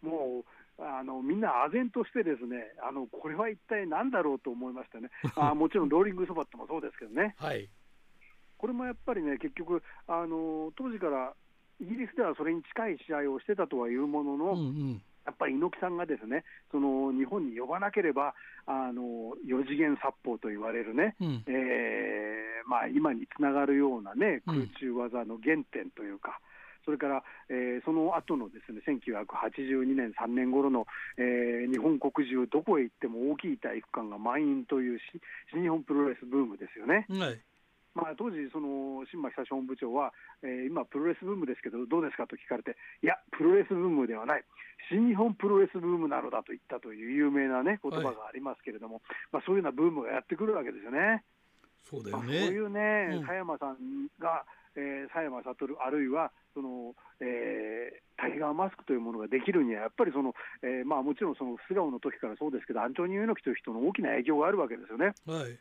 [0.03, 5.09] もうあのみんな唖然としてですねあのこれは一体何だろうと思いましたね。
[5.35, 7.69] あもちろんローリングそばってもそうですけどね、はい、
[8.57, 11.33] これもやっぱりね結局あの当時から
[11.79, 15.01] イギリスではそれに近い試合をしてたとはいうものの、うんうん。
[15.25, 18.35] やっぱり猪木さんがですねその日本に呼ばなければ
[18.65, 26.41] あの4次元殺法と言われるね、うん、えー、まあ、今につながるような、ね、空中技の原点というか。
[26.85, 30.85] それから、えー、その後のですね1982年、3年頃の、
[31.17, 34.99] えー、日本国中、どこへ行っても大きい体育館が満員という
[35.51, 37.05] 新日本プロレスブームですよね。
[37.09, 37.39] はい。
[37.95, 44.43] まあ、当時、その新町久本部長は、えー、今、プロレスブームですけど、どうですかと聞かれて、いや、プロレスブームではない、
[44.89, 51.23] 新日本プロレスブームなのだと言ったという有名な、ね、言葉がありますけれども、はい、まあ、そういうようなブームがやってくるわけですよね。
[51.83, 53.77] そうだよね、まあ、そういうね、佐、うん、山さん
[54.17, 65.13] が、えー、佐山悟、あるいはその、えー、タイガーマスクというものができるには、やっぱりその、えーまあ、もちろんその素顔の時からそうですけど、アントニオ猪木という人の大きな影響があるわけですよね。
[65.25, 65.57] はい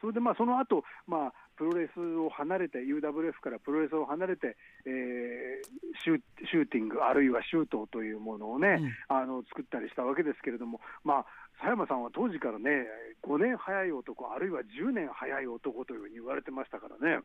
[0.00, 5.64] それでまあその後、まあプロレスを離れて、UWF からプロレスを離れて、えー、
[6.04, 11.26] シュシューティング、あるいはシュートというものをね、うん、あの作ったりしたわけですけれども、まあ、
[11.58, 12.84] 佐山さんは当時からね、
[13.24, 17.24] 5年早い男、あるいは10年早い男というふうに言われてましたからね。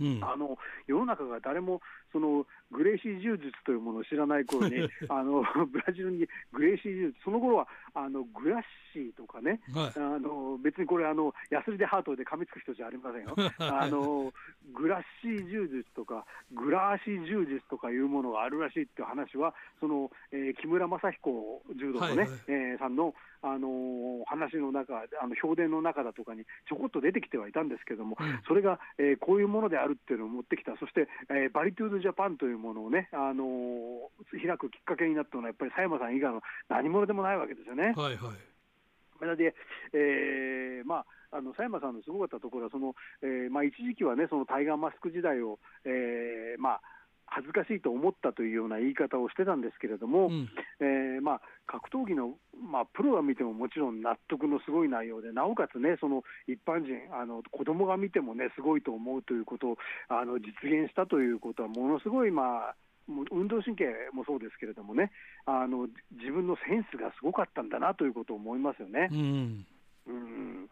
[0.00, 1.80] うん、あの世の中が誰も
[2.12, 13.34] そのグレイシー柔術というものを知らない頃に あのブラジルにグレイシー柔術その頃はあのグラッシーとかね、はい、あの別にこれあのヤスリで歯研いで噛みつく人じゃありませんよ。
[13.58, 14.32] あの
[14.72, 37.94] グラッシー柔術とかグラーシー柔術とかいうものがあるらしいっていう話はその、えー、木村正彦柔道のね、はいはい、えー、さんのあのー、話の中、あの評伝の中だとかにちょこっと出てきてはいたんですけども、うん、それが、えー、こういうものであるっていうのを持ってきた、そして、えー、バリトゥードジャパンというものをね、あのー、開くきっかけになったのは、やっぱり佐山さん以外の何者でもないわけですよね。
[37.96, 38.50] はいはい。
[39.18, 39.54] それで、
[39.92, 46.80] えーまあ、あの佐山さんのすごかったところは、そのえーまあ、一時期はね、そのタイガーマスク時代を、えーまあ、
[47.30, 50.48] 恥ずかしいと思ったというような言い方をしてたんですけれども、うん、
[50.80, 62.74] えー、まあ、格闘技の、まあ、プロが見てももちろん納得のすごい内容で、なおかつね、その一般人、あの子供が見てもね、すごいと思うということをあの実現したということは、ものすごい、まあ、
[63.30, 65.10] 運動神経もそうですけれどもね
[65.46, 69.08] あの、自分のセンスがすごかったんだなということを思いますよね。
[69.12, 69.66] うん、
[70.06, 70.70] うん。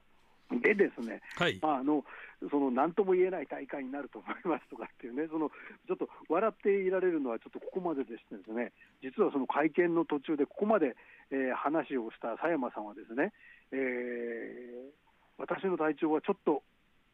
[0.63, 2.05] でですね、はい、あの
[2.51, 5.51] その何とも言えない大会になると思いますとかっていうね、その
[5.87, 8.73] ちょっと笑っていられるのはちょっとここまででしてですね、
[9.03, 10.95] 実はその会見の途中でここまで、
[11.31, 13.33] えー、話をした佐山さんはですね、
[13.73, 14.95] えー、
[15.39, 16.63] 私の体調はちょっと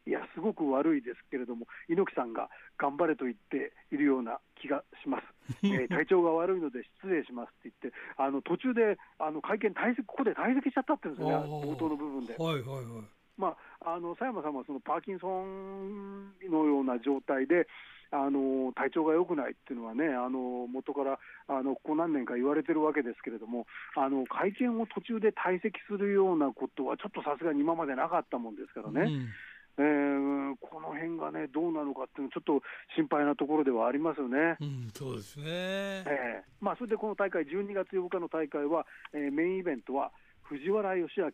[0.06, 5.24] いや、すごく悪いですけれども、猪木さんが頑張れと言っているような気がします、
[5.64, 12.36] えー、体調が悪いので失礼しますって言って、あの途中であの会見退席、ここで退席しちゃったって言うんですよね、冒頭の部分で。
[12.36, 17.66] はいはいはいまあ、あの佐山さんはそのパーキンソンのような状態で、
[18.10, 21.18] あの体調が良くないっていうのはね、あの元から
[21.48, 23.66] あのここ何年か言われてるわけですけれども、
[23.96, 29.12] あの会見を途中で退席するようなことは、ちょっとさすがに今までなかったもんですからね。
[29.12, 29.28] うん
[29.76, 32.62] えー、この辺がね、どうなのかっていうのちょっと
[32.94, 34.56] 心配なところではありますよね。
[34.60, 40.12] うん、そうですね、えーまあ、それでこの大会、12月8日の大会は、えー、メインイベントは、
[40.44, 41.26] 藤原義明、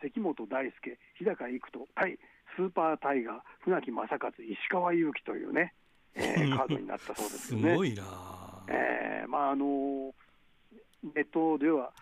[0.00, 2.18] 関本大輔、日高育人対
[2.56, 5.74] スーパータイガー、船木正和、石川祐希というね、
[6.14, 7.70] えー、 カードになったそうですね。
[7.70, 8.02] すごいな。
[8.68, 10.14] えー、まああの
[11.02, 11.92] ネットでは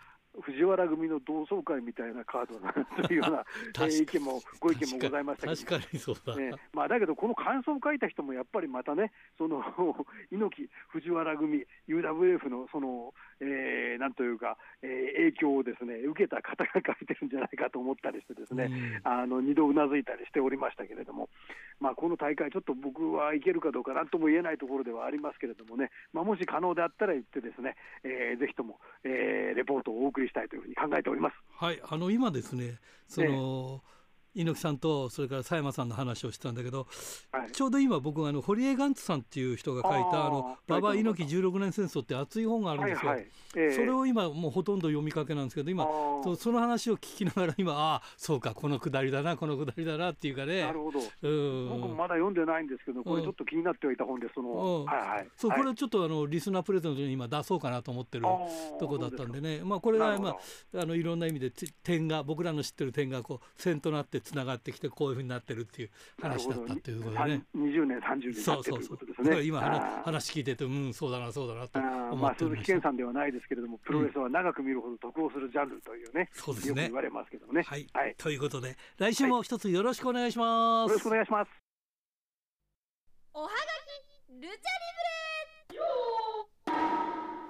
[0.41, 2.73] 藤原組の同窓会みたいなカードだ
[3.07, 9.63] というような 意見もご意見もございましたけど、確かにそうだ、ねまあ、だけど、この感想を書いた人もやっぱりまたね、その
[10.31, 21.29] 猪木、藤原組、UWF のその、えー、なんというか、えー、影響をですね受けた方が書いてるんじゃないかと思ったりして、ですね、うん、あの二度うなずいたりしておりましたけれども、
[21.79, 31.35] まあ、この大会、ちょっと僕はいけるかどうかなんとも言えないところではありますけれどもね、まあ、もし可能であったら言って、ですね、えー、ぜひとも、えー、レポートをお送りしたいというふうに考えております。
[31.57, 33.94] はいあの今ですねその、えー
[34.35, 36.87] 猪木さんとそれから佐山さんの話をしてたんだけど、
[37.31, 43.27] はい、ちょうど今僕あの堀江ガンツさんっていう人が書いた「あの馬場猪木16年戦争」って熱い本があるんですよ、はいはい。
[43.55, 45.85] えー、それを今もうほとんど読みかけなんですけど今
[46.23, 50.61] そその話を聞きながら今ああそうかこのくだりだなこのくだりだなっていうかね。
[50.61, 55.27] なるほど、うん、僕もまだ読んでないんですけどこれちょっと気になってはいた本でその、うん、はいはい。
[55.37, 58.25] そうこれちょっとあのリスナープレゼントに今出そうかなと思ってる
[58.79, 59.61] とこだったんでね。
[59.63, 60.37] まあこれがまあ
[60.81, 61.51] あのいろんな意味で
[61.83, 65.89] 点が僕らの知ってる点がこう線となってつながってきてこういうふうになってるっていう
[66.21, 67.43] 話だったっていうことでね。
[67.55, 69.43] 20年、30年そうそうそうですね。
[69.43, 69.61] 今
[70.03, 71.79] 話聞いてて、うん、そうだな、そうだなと
[72.15, 77.61] まあ、鈴木健さんではないですけれども、プロレスは長く見るほど得をするジャンルというね、そうですねよく言われますけどね。
[77.61, 80.89] はい、はい、ということで、来週も一つよろしくお願いします。
[80.89, 81.51] よろしくお願いします。
[83.33, 83.55] おはがき
[84.41, 84.65] ルチャリブレ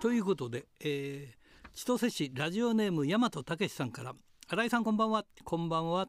[0.01, 1.35] ということで、えー、
[1.73, 4.15] 千歳市ラジオネーム大和武さんから
[4.47, 6.07] 新井さんこんばんはこんばんは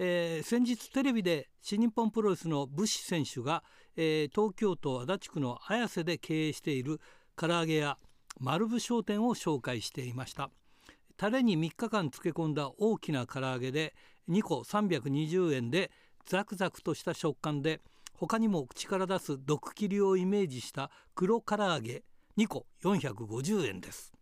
[0.00, 3.64] えー、先日テレビで新日本プロレスの武士選手が、
[3.96, 7.00] えー、東京都足立区の綾瀬で経営している
[7.36, 7.96] 唐揚げ屋
[8.38, 10.50] 丸部商店を紹介していました。
[11.16, 13.94] タレに3日間漬け込んだ大きな唐揚げで
[14.28, 15.90] 2個320円で
[16.26, 17.80] ザクザクとした食感で
[18.14, 22.04] 他にも口から出す毒切りをイメージした黒唐揚げ
[22.36, 24.17] 2個450円です。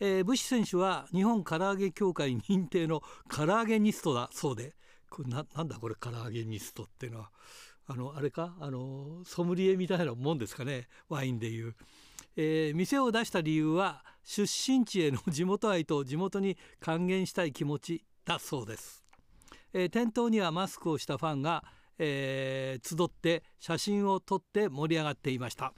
[0.00, 4.74] えー、武士選手は日本唐揚げ協会認定の唐揚げニストだそうで。
[5.08, 7.30] これななんだこれ唐揚げニストっていうのは
[7.86, 8.56] あのあれか？
[8.60, 10.88] あのソムリエみたいなもんですかね。
[11.08, 11.74] ワインでいう、
[12.36, 19.04] えー、店を出した理由は出身地への地元愛と地元に還元したい気持ちだそうです、
[19.72, 21.62] えー、店頭にはマスクをしたファンが、
[21.98, 25.72] えー、集って写真を撮って盛り上がっていました、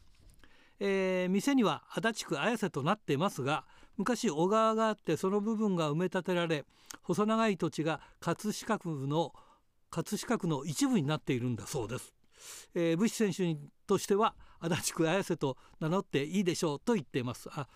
[0.81, 3.67] えー、店には足立区綾瀬となっていますが
[3.99, 6.65] 昔小川があってその部分が埋め立てられ
[7.03, 9.35] 細長い土地が葛飾区の
[9.91, 12.15] 葛飾区の一部になっているんだそうです、
[12.75, 13.57] えー、武士選手
[13.87, 17.49] としては足立区綾瀬と名乗っていいでしょうと言っています。
[17.53, 17.67] あ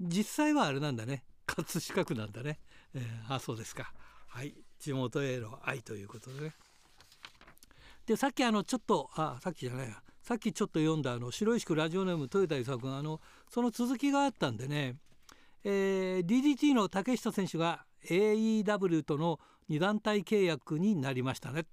[0.00, 1.24] 実際はあれなんだね。
[1.46, 2.60] 葛飾区なんだね、
[2.94, 3.92] えー、あそうですか。
[4.28, 4.54] はい。
[4.78, 6.54] 地元への愛ということでね。
[8.06, 10.02] でさっきあのちょっとあさっきじゃないや。
[10.22, 14.96] さっきちょっと読んだあの白石区ラジオネーム豊田勲君あのその続きがあったんでね
[15.64, 21.66] えー、DDT の竹下選手が AEW との2団体契約になりましたね、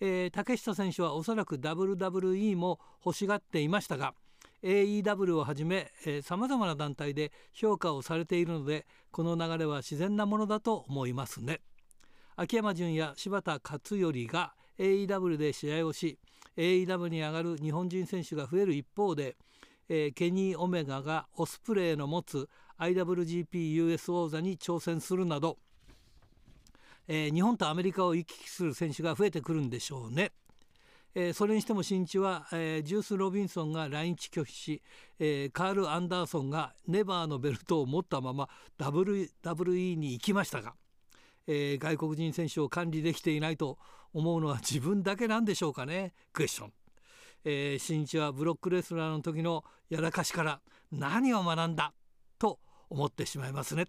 [0.00, 4.14] えー、竹下選手はおそらく WWE も欲しがっていましたが
[4.62, 5.90] AEW をはじめ
[6.22, 11.60] さまざまな団体で評価をされているのでこの流れは自然なものだと思いますね。
[12.36, 16.18] 秋山純や柴田勝頼が AEW で試合をし
[16.56, 19.36] AEW に上がる日本人選手が増える一方で、
[19.88, 25.58] えー、ケニー・オメガがオスプレイの持つ IWGP-US 王座に挑戦するなど、
[27.06, 30.32] えー、日本とアメリカを行き来する選手が増えてくるんでしょうね。
[31.16, 34.82] えー、それにしても新地は、えー、ジュース・ロビンソンが来日拒否し、
[35.20, 40.74] えー、カール・アンダーソンがネバーのベルトを持ったまま WWE に行きましたが、
[41.46, 43.78] えー、外国人選手を管理できていないと
[44.12, 46.14] 思うのは 自分だけなんでしょうかね？
[46.32, 46.72] クエスチョン。
[47.44, 50.60] えー、新地はブロックレスラーの時のやらかしから
[50.90, 51.92] 何を学んだ？
[52.90, 53.86] 思ってしまいますね。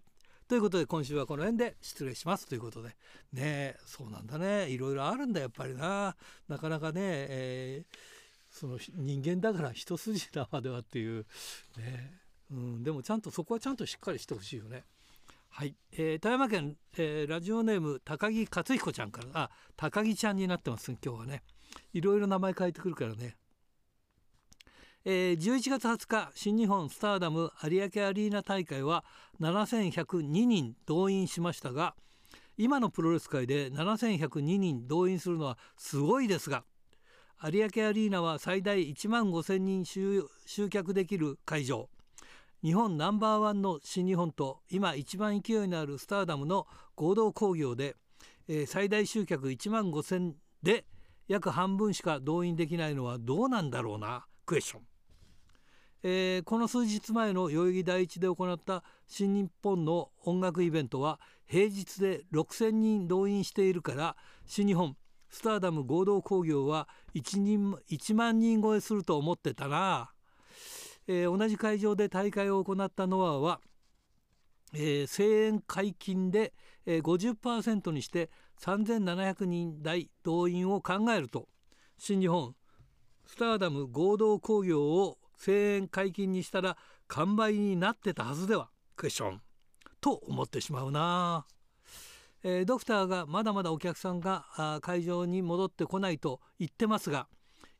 [0.48, 2.90] ということで今週はこの辺で失礼しますということで。
[3.32, 4.68] ねそうなんだね。
[4.70, 6.16] いろいろあるんだやっぱりな。
[6.48, 7.96] なかなかね、えー、
[8.50, 11.26] その人間だから一筋縄ではっていう。
[11.76, 12.20] ね、
[12.52, 14.84] うん、でもちゃんとそこはちゃんとしっかりしてほしいよね。
[15.48, 19.28] はい、えー、富山県、えー、ラジオネーム高木克彦ちゃんから。
[19.34, 21.42] あ高木ちゃんになってます今日はね。
[21.92, 23.36] いろいろ名前変えてくるからね。
[25.08, 29.04] えー、11月20日新日本スターダム有明アリーナ大会は
[29.40, 31.94] 7102人動員しましたが
[32.58, 36.64] 今のプロレス界で7102人動員するのはすごいですが
[37.40, 40.24] 有明アリーナは最大1万5000人集
[40.68, 41.88] 客できる会場。
[42.64, 47.94] 日本ナンバーワンの新日本と今一番勢いのあるスターダムの合同興行で、
[48.48, 50.32] えー、最大集客1万5000
[50.64, 50.84] で
[51.28, 54.26] 約半分しか動員できないのはどうなんだろうな？
[54.46, 54.95] クエスチョン。
[56.08, 64.96] えー、この数日前の代々木第一で行った新日本の音楽イベントは平日で6,000人動員しているから新日本
[65.30, 70.12] スターダム合同工業は 1, 人1万人超えすると思ってたな、
[71.08, 73.60] えー、同じ会場で大会を行ったノアは、
[74.74, 76.52] えー、声援解禁で、
[76.86, 78.30] えー、50%にして
[78.60, 81.48] 3700人台動員を考えると
[81.98, 82.54] 新日本
[83.26, 86.76] スターダム合同工業を声援解禁にしたら
[87.08, 88.68] 完売になってたはずでは？
[88.96, 89.40] クエスチョン。
[90.00, 91.46] と思ってしまうな、
[92.44, 97.26] えー、ドクターがまだまだお客さんが会場に戻ってこないと言ってますが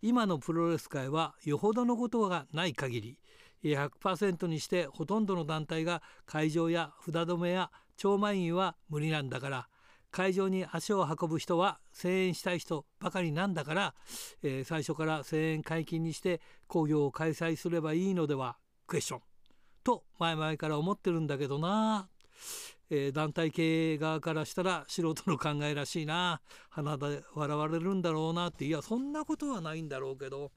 [0.03, 3.19] 今のプロレス界はよほどのことがない限り
[3.63, 9.69] 100%にしてほとんどの団体が会場や札止めや超満員は無理なんだから
[10.17, 13.95] 会場に足を運ぶ人は声援したい人ばかりなんだから、
[14.43, 18.57] えー、最初から声援解禁にして興行を開催すればいいのでは？
[18.87, 19.21] クエスチョン
[19.85, 22.09] と前々から思ってるんだけどな、
[22.89, 26.41] えー、団体経営側からしたら素人の考えらしいな。
[26.71, 28.65] 鼻で笑われるんだろうなって。
[28.65, 30.51] いやそんなことはないんだろうけど。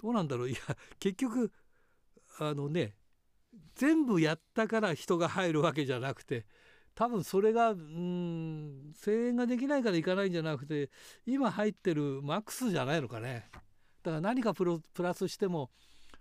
[0.00, 0.50] どうなんだろう。
[0.50, 0.58] いや
[1.00, 1.50] 結局
[2.38, 2.94] あのね
[3.74, 6.46] 全部やったから人が入るわけじゃなくて
[6.98, 10.90] 多分それがうん声援ができないからいかないんじゃなくて
[11.26, 13.44] 今入ってるマックスじゃないのかね。
[14.02, 14.64] だから何かプ
[14.98, 15.70] ラスしても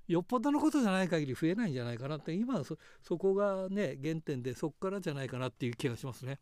[0.07, 2.33] よっぽどのことじゃない限り増えないんじゃないかなって。
[2.33, 6.37] 今そそこがね原点でそこからじゃないかなっていう気がしますね。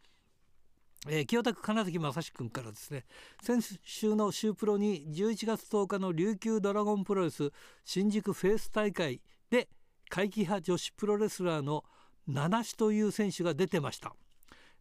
[1.08, 3.06] えー、清田区金崎正史君からですね。
[3.42, 7.54] 先週の週プロに11月10日の琉球ドラゴンプロレス
[7.86, 9.70] 新宿フェイス大会で
[10.10, 11.86] 怪奇派女子プロレスラーの
[12.28, 14.14] 七種という選手が出てました。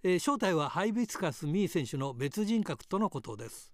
[0.04, 3.72] えー、正体はハイビスカス・ミー選手の別人格とのことです、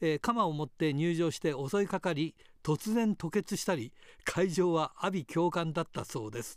[0.00, 3.92] えー、鎌を持って入場して襲いかかり突然吐血したり
[4.24, 6.56] 会場は阿鼻教官だったそうです、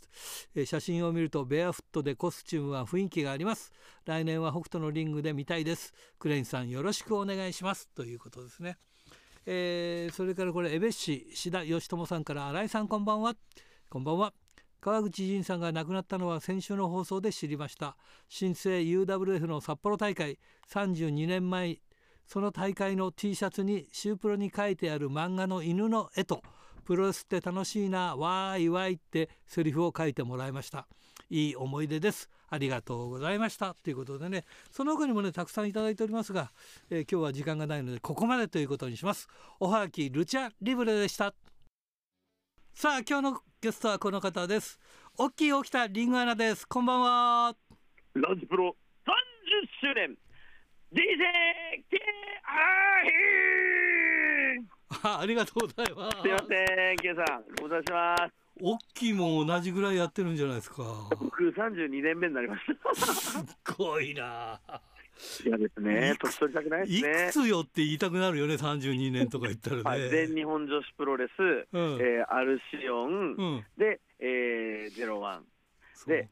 [0.54, 3.72] えー、写真を見るとベアフットでコスチュームは雰囲気があります。
[4.04, 5.92] 来年は北斗のリングで見たいです。
[6.18, 7.88] クレインさんよろしくお願いします。
[7.94, 8.78] ということですね。
[9.46, 13.34] えー、それからこれ江別市志田義友さんから新井さんこんばんは。
[13.88, 14.45] こんばんは。
[14.86, 17.96] 川口仁さんが亡くなったのは先週の放送で知りました。
[18.28, 20.38] 新生 UWF の札幌大会
[20.70, 21.78] 32年前
[22.24, 26.40] その大会の T シャツにシュープロに書いてある漫画の犬の絵と
[26.84, 30.86] プロレスって楽しいなわーいわいってセリフを書いてもらいました。
[31.30, 32.30] いい思い出です。
[32.48, 33.74] ありがとうございました。
[33.74, 36.52] ということでねその他にもねたくさんいただいておりますが、
[36.90, 39.26] えー、今日は時間がないのでここまでということにします。
[39.58, 41.34] おはがきルチャリブレでした。
[42.72, 44.78] さあ今日のゲストはこの方です。
[45.18, 46.64] 大きい起きたリングアナです。
[46.68, 47.56] こんばんは。
[48.14, 49.10] ラジプロ30
[49.82, 50.16] 周年
[50.94, 51.02] DJ
[55.02, 56.22] あありがとうございます。
[56.22, 58.34] すいませんケさんご無沙汰します。
[58.62, 60.84] 大きいも同じぐらいやってるんじゃないですか。
[61.18, 62.62] 僕32年目になりまし
[62.94, 62.94] た。
[63.18, 63.44] す
[63.76, 64.60] ごいな
[65.44, 67.24] いやですね、年取りたくないですね。
[67.24, 69.82] いくつよって言いたくなるよね、32年とか言ったらね。
[69.88, 75.44] はい、全日本女子プロレス、うん、えー、アルシオン、うん、で、えー、ゼロワン。
[76.06, 76.28] で、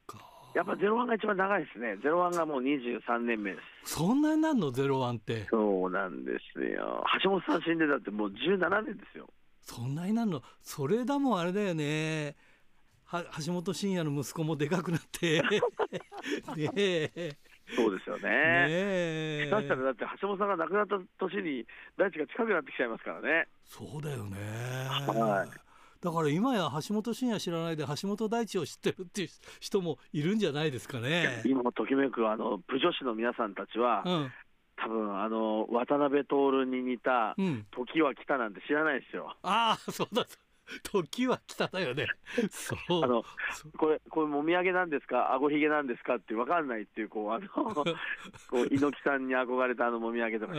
[0.55, 1.97] やっぱゼロワンが一番長いですね。
[2.03, 3.95] ゼロワンがもう23年目です。
[3.95, 4.71] そんなになんの？
[4.71, 5.47] ゼロワンって。
[5.51, 7.05] そうなんですよ。
[7.23, 9.29] 橋本さん死んでたってもう17年ですよ。
[9.63, 10.43] そんなになんの？
[10.63, 12.37] それだもんあれだよね。
[13.07, 15.43] は橋本真也の息子もでかくなって
[16.57, 17.37] ねえ
[17.77, 19.49] そうですよね。
[19.51, 23.49] 下手したらだって橋本さんが亡くなった年に大地が近くなってきちゃいますからね。
[23.65, 24.37] そうだよね。
[25.07, 25.65] はい。
[26.05, 31.41] だから今や橋本真也知らないで橋本大地を知ってるっていう人もいるんじゃないですかね。
[31.47, 34.33] 今もときめくあのプ女子の皆さんたちは、うん、
[34.77, 37.35] 多分あの渡辺徹に似た
[37.75, 39.35] 時は来たなんて知らないですよ。
[39.43, 40.27] うん、ああそうだ
[40.83, 42.07] 時は来ただよね。
[42.51, 43.05] そう。
[43.05, 43.25] あの、
[43.77, 46.17] これ、これもみあげなんですか、あごひげなんですか？
[46.17, 47.85] って分かんないっていう、こう、あの、 こ
[48.63, 50.55] う、猪木さんに憧れたあのもみあげとか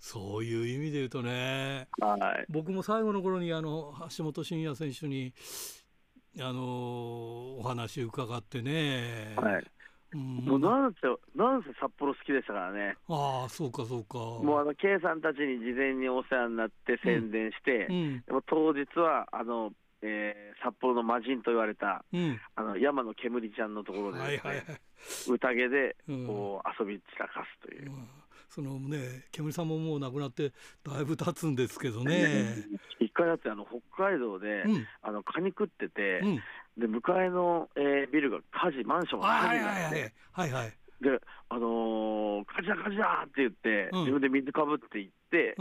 [0.00, 5.34] そういう意味で言うとね、はい、僕も最後の頃にあの橋本真也選手に
[6.38, 9.64] あのお話伺ってね、はい、
[10.16, 11.06] もうなんせ、
[11.36, 12.96] なんせ札幌好きでしたからね。
[13.08, 14.18] ああ、そうか、そうか。
[14.18, 24.64] もうあの、K さんたちに事前にお世話になって宣伝して、うん、でも当日は、あの、えー、札幌の魔人と言われた、うん、あの山の煙ちゃんのところで、ね、はいはいはい、
[25.28, 25.96] 宴で
[26.26, 27.90] こう、遊び散らかすという。
[27.90, 28.08] うん
[28.50, 30.52] そのね煙さんももう亡くなって
[30.82, 32.56] だいぶ経つんですけどね。
[32.98, 36.42] 一回だってあの北海道で、うん、あのカニ食ってて、うん、
[36.76, 45.56] で向かいの、えー、ビルが火事マンションが火事になって、はいはい、であのー、火事だ火事だって言って、うん、自分で水かぶって行って、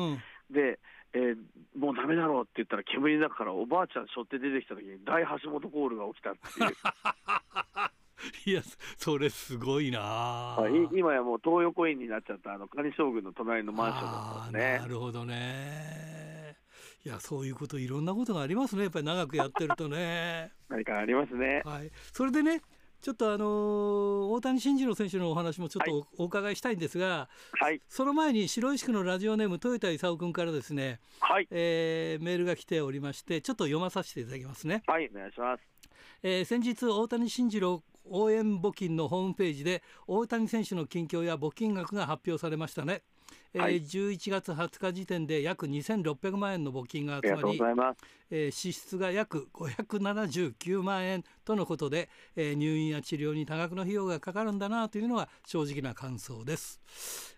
[0.51, 0.79] で
[1.13, 1.35] えー、
[1.77, 6.75] もうだめだろうって言ったら、煙の中からおばあちゃん背負って出てきたときに、大橋本コールが起きたっていう。
[8.45, 8.61] いや、
[8.97, 10.57] それすごいな、
[10.91, 14.79] 今やもう東横インになっちゃった、あの蟹将軍の隣のマンションだったね。
[14.79, 16.28] なるほどね。
[17.05, 20.51] いや、そういうこと、いろんなことがありますね、やっぱり長くやってるとね。
[20.69, 21.61] 何かありますね。
[21.65, 22.61] はい、それでね、
[23.01, 34.83] ちょっとあのー、大谷慎次郎選手のお話もちょっとお伺いしたいんですが、はい、その前に白石区のラジオネーム豊田勲君からですね、はいえー、メールが来ておりましてちょっと読まさせていただきますね。
[34.85, 35.63] はいお願いします、
[36.23, 43.03] えー、先日大谷慎次郎応援募金のホームページで大谷選手の近況や募金額が発表されましたね。
[43.53, 47.59] えー、11月20日時点で約2600万円の募金が集まり
[48.31, 56.79] えー、支出が約579万円とのことで、えー、入院や治療に多額の費用がかかるんだなというのは正直な感想です、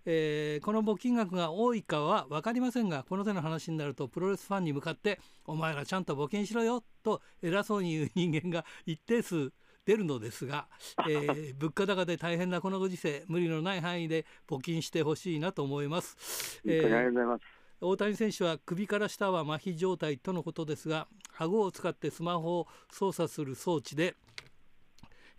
[0.05, 9.51] えー、この募金額が多いかは分かりませんがこの手の話になるとプロレスファンに向かって「お前らちゃんと募金しろよ」と偉そうに言う人間が一定数
[9.85, 10.67] 出るのですが、
[11.09, 16.61] えー、物価高で大変なこのご時世無理のない範囲で募金してほしいなと思います。
[16.65, 17.39] えー、
[17.81, 21.07] 大谷選手は首から下は麻痺状態とのことですが
[21.37, 24.15] 顎を使ってスマホを操作する装置で、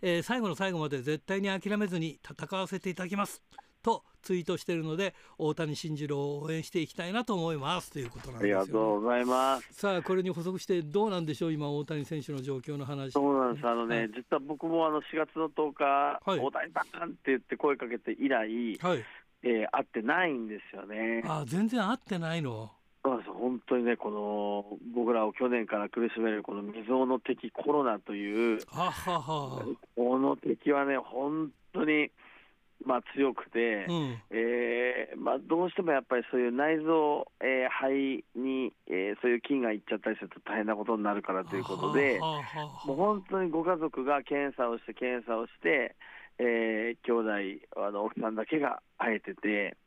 [0.01, 3.41] えー、最後の最後まで絶対に諦めずに戦わせていただきます
[3.83, 7.91] とツイートしているので大谷慎次郎を応援していきたいなと思います。
[7.91, 9.73] ということなんですよ、ね、ありがとうございます。
[9.73, 11.53] さあこれに補足してどうなんでしょう？
[11.53, 13.11] 今大谷選手の状況の話。
[13.11, 13.67] そうなんです。
[13.67, 15.83] あのね、はい、実は僕もあの4月の10日、
[16.25, 19.03] はい、大谷バーンって言って声かけて以来、はい。
[19.45, 21.21] えー、会ってないんですよね。
[21.27, 22.71] あ全然会ってないの？
[23.03, 29.65] そうです本当にね、この僕らを去年から苦しめるこの未曾有の敵、コロナという、ははは。
[29.97, 32.11] この敵はね、本当に
[32.85, 42.19] まあ、強くて、うん、えー、まあ、どうしてもやっぱりそういう内臓、えー、肺に、えー、そういう菌がいっちゃったりすると大変なことになるからということで、
[42.85, 45.95] もう本当にご家族が検査をして、検査をして、
[46.39, 49.77] えー、兄弟あの奥さんだけが会えてて、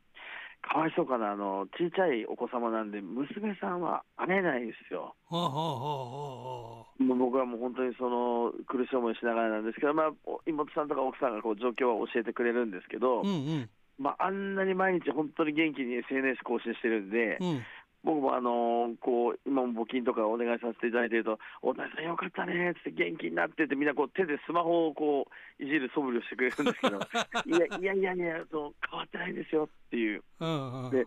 [0.62, 5.14] かわいそうかな、あの小さいお子様なんで、娘さんは会えないですよ。
[5.28, 10.11] はあはあはあ、もう僕はもう本当にその苦しい思いしながらなんですけど、まあ、
[10.46, 17.62] 妹さんとか奥さんがこう状況は教えてくれるんですけど、うんうん、まあ、あんなに毎日本当に元気に SNS 更新してるんで、うん、
[18.07, 27.02] 僕もあのこう今も募金とかお願いさせていただいていると、大谷さん、よかったねって元気になってって、みんなこう手でスマホをこういじる素振りをしてくれるんですけど、
[27.50, 30.22] いやいやいやいやそう、変わってないんですよっていう。
[30.38, 31.04] うんうん、で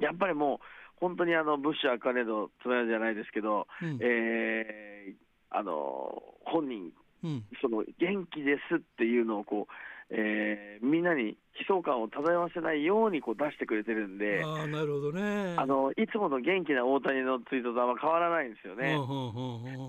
[0.00, 0.58] やっぱりもう
[0.96, 5.14] 本当にあのブッシュ赤レドつまじゃないですけど、うん、えー、
[5.50, 6.90] あの本人、
[7.22, 9.72] うん、その元気ですっていうのをこう
[10.10, 11.36] えー、みんなに
[11.68, 15.54] 悲壮感を漂わせないようにこう出してくれてるんで、あなるほどね。
[15.56, 18.96] あのいつもの元気な大谷のツイートとあんま変わらないんですよね。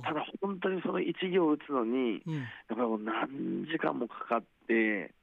[0.04, 5.14] ただ、本当にその1行打つのに、うん、やっぱりもう何時間もかかって、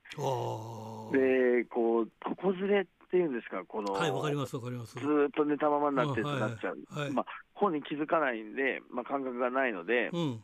[1.13, 4.95] でこう床ずれっていうんですか、この、はい、わかります、わかります。
[4.95, 10.41] ずっと寝たままになってなっちゃう、はいはい、まあ、本人気づかないんで、まあ、感覚がないので、うん、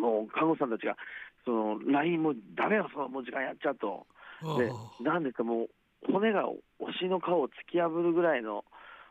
[0.00, 0.96] もう看護師さんたちが、
[1.44, 4.06] その LINE もだめよ、そのもう時間やっちゃうと、
[4.58, 4.70] で
[5.02, 6.56] なんですか、もう骨がお
[6.92, 8.64] しの皮を突き破るぐらいの、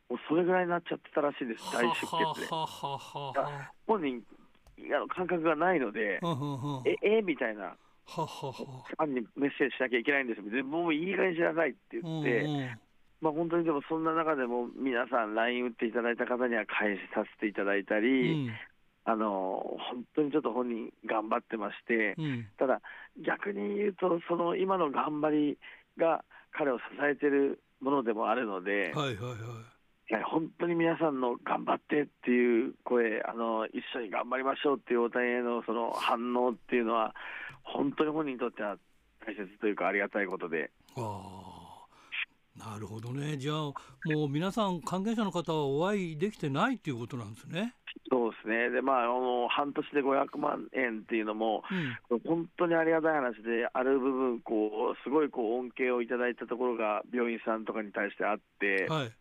[0.09, 1.93] もうそれぐらいになっちゃってたらしいです、大出
[2.36, 2.47] 血で。
[3.88, 4.23] 本人
[4.93, 6.19] あの感覚がないので、
[6.86, 7.75] ええみたいな。
[8.13, 12.77] ファンにメッセージしなきゃいけないんですよ、もういい加減しなさいって言って、
[13.21, 18.51] まあ、本当にでもそんな中でも皆さん、LINE 打っていただいた方には返しさせていただいたり、
[19.04, 22.82] あの本当にちょっと本人、頑張ってまして、うん、ただ、
[23.26, 25.58] 逆に言うと、その今の頑張り
[25.97, 29.38] が彼を支えてるものでもあるので、はいはいはい。
[30.10, 37.16] いや本当に皆さんの頑張ってっていう声あの、一緒に頑張りましょうっていう大谷へのその反応っていうのは、
[37.64, 38.78] 本当に本人にとっては
[39.26, 40.70] 大切というか、ありがたいことで。
[40.97, 41.51] あ
[42.58, 47.76] なるほどね、じゃあ、もう皆さん、関係者の方はお会いできてないっていうことなんですね。
[48.10, 51.64] そうですね、でまあ、あの半年で500万円っていうのも、
[52.10, 59.12] うん、本当にありがたい話で、ある部分こう、すごいこう恩恵をいただいたところが病院さんとかに対してあって、はい、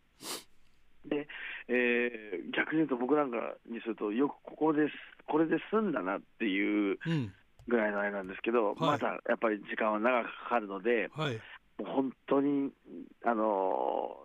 [1.09, 1.27] で
[1.67, 3.37] えー、逆に言うと、僕なんか
[3.69, 4.93] にすると、よくここです、
[5.27, 6.99] これで済んだなっていう
[7.67, 11.39] ぐらいのあれなんですけど、うんまだやっぱり時間は長くかかるので、はい、
[11.83, 12.71] 本当に、
[13.25, 14.17] あの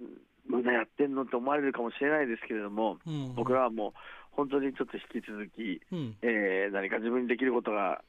[0.00, 3.92] ーまだやってんのって思われるかもしれないですけれども、うん、僕らはもう
[4.32, 8.02] 本当にちょっと引き続き、うん、えー、何か自分にできることが、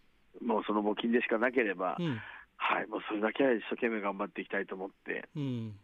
[0.44, 2.20] もうその募金でしかなければ、うん、
[2.58, 5.30] はい、もうそれだけは一生懸命頑張っていきたいと思って。
[5.36, 5.76] うん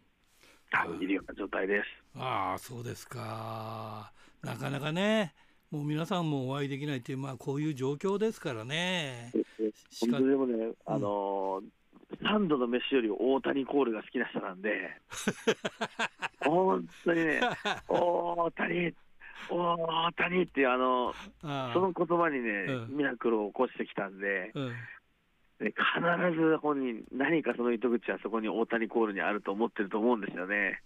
[1.02, 1.88] いるような状態です。
[2.16, 4.12] ああそうですか
[4.44, 5.34] なかなかね
[5.72, 9.32] もう皆さんもお会いできないっていう、まあ、こういう状況ですからね。
[10.00, 11.64] 本当でもね、あのー、
[12.24, 15.00] サンドの飯より大谷コールが好きな人なんで、
[16.44, 17.42] 本当にね、
[17.88, 18.94] 大谷、
[19.50, 21.14] 大谷っていうあの
[21.74, 24.70] その言葉にね、うん、ミラクルを起こしてきたんで、うん、
[25.60, 25.76] 必
[26.36, 30.82] ず本人、何かその糸口はそこに大谷コールにあると思ってると思うんですよね。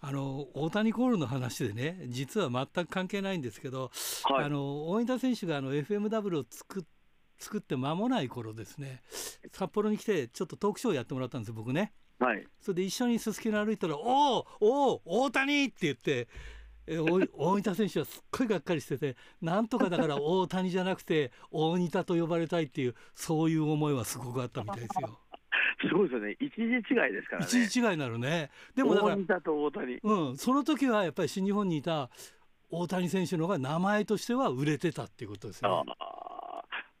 [0.00, 3.90] あの大谷コールの話でね実は全く関係ないんですけど、
[4.24, 6.84] はい、あの大分選手があの FMW を作
[7.38, 9.02] 作って間もない頃ですね
[9.52, 11.92] 札幌に来てちょっとトークショーやってもらったんです僕ね。
[12.18, 16.28] はい、それで一緒にすすきの歩いたら「おおおお大谷!」って言って
[16.88, 25.18] 大分選手はすっごいがっかりしててなんとかだから 大谷じゃなくて大仁田と呼ばれたいっていうそういう思いはすごくあったみたいですよ。
[25.78, 27.46] すごいですよね、一時違いですからね。
[27.46, 28.50] 一時違いになるね。
[28.74, 29.98] でもだから、大と大谷。
[30.02, 32.08] うん、その時はやっぱり新日本にいた
[32.70, 35.68] 大谷選手の方が名前としては売れてたっていうことですね。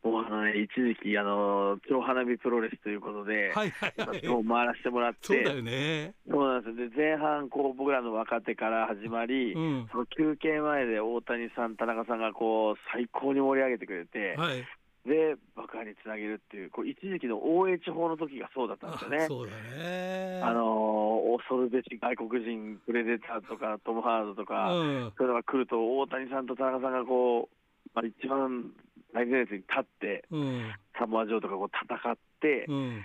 [0.06, 6.14] もうあのね、一時期、あの超花火プロレスということで、はいはいはい、もう回らせてもらって、そうだよね。
[6.30, 6.90] そうなんですよ。
[6.90, 14.64] で、前半、こう、僕らの若手から始まり、うん、その休憩前で大谷さん、田中さんがこう、最高に盛り上げてくれて、はい、
[15.06, 19.26] で爆破につなげるっていう、こう一時期の OH 法の時がそうだったんですよね。
[19.26, 28.72] そうだねあの恐るべし外国人プレデターとかトム・ハードとか、うん、そういうのが来ると、大谷さんと田中さんがこう、まあ、一番
[29.16, 33.04] 最前列に立って、うん、サモア城とかこう戦って、うん、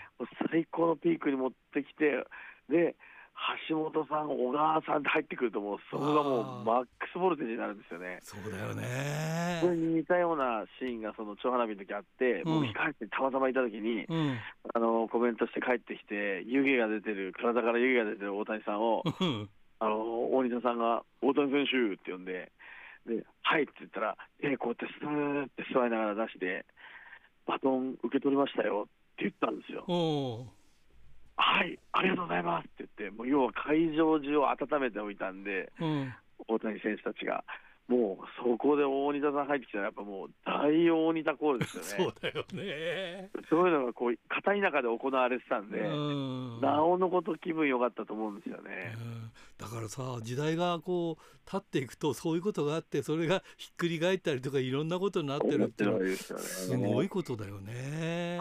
[0.51, 2.27] 最高のピークに持ってきて、
[2.67, 2.95] で
[3.69, 8.19] 橋本さん、小川さんって入ってくると、もうそこがもうマックスボルテージになるんですよね。
[8.21, 9.57] そうだよね。
[9.61, 14.37] それに似たようなシーンが、その超花火の時あって、うん、僕、控えてたまたまいた時に、うん、
[14.75, 19.01] あのコメントして帰ってきて、湯気が出てる、体から湯気が出てる大谷さんを、
[19.79, 22.51] あの大仁田さんが、大谷選手って呼んで、
[23.05, 26.65] ではいって言ったら、えー、こうやってスーって座りながら出して、
[27.45, 29.85] バトン受け取りましたよって言ったんですよ。
[31.37, 36.13] はい、ありがとうございますって言って、もう要は会場中を温めておいたんで、うん、
[36.47, 37.43] 大谷選手たちが。
[37.91, 41.89] もうそこで大仁田さん入ってきたら、やっぱもう大大仁田コールですよね。
[42.07, 43.29] そうだよね。
[43.49, 45.81] そういうのがこう片田舎で行われてたんで、
[46.65, 48.93] なおのこと気分良かったと思うんですよね。
[49.57, 58.39] だからさ、時代がこう経っていくと、そういうことがあって、それがひっくり返ったりとか、いろんなことになってるっていうのは、すごいことだよね。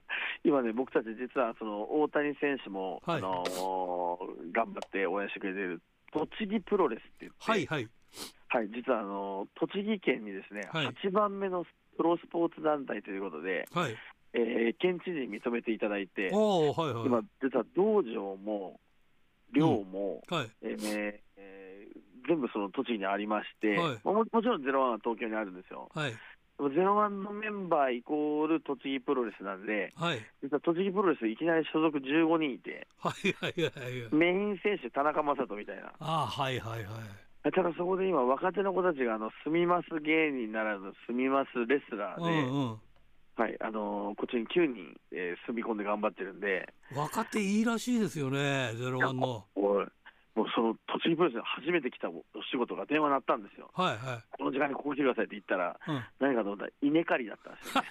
[0.44, 4.18] 今ね、僕たち実はその大谷選手も、はい、あの
[4.52, 5.82] 頑張って応援してくれてる
[6.12, 7.88] 栃木プロレスって言って、はいはい、
[8.50, 11.64] はい、実はあの栃木県にですね、はい、8番目の
[11.96, 13.94] プロスポーツ団体ということで、はい、
[14.34, 18.80] えー、県知事に認めていただいて、はいはい、今、実は道場も
[19.52, 25.88] 寮も、うん、はい、えーえー、全部その栃木にありまして、はい、ももちろんゼロワンは東京にあるんですよ。
[25.94, 26.12] はい。
[26.74, 35.90] ゼロワンのメンバーイコール栃木プロレスなんで、はい、実は栃木プロレス、いきなり所属15人いて、はいはいはい、メイン選手、田中将人みたいな。
[36.00, 42.80] あはいはいはいただそこで今、若手の子たちがあの住みます芸人ならぬ住みますレスラーで、うんうん、
[43.36, 49.46] はいあのー、こっちに9人、えー、住み込んで頑張ってるんで、若手いいらしいですよね、ゼロワンの。
[50.34, 53.70] もうその栃木プロレスに初めて来たお仕事が電話鳴ったんですよ。
[53.74, 57.88] はいはい、この時間にここ来てくださいって言ったら、うん、何かと思ったら稲刈りだったんですよ、ね、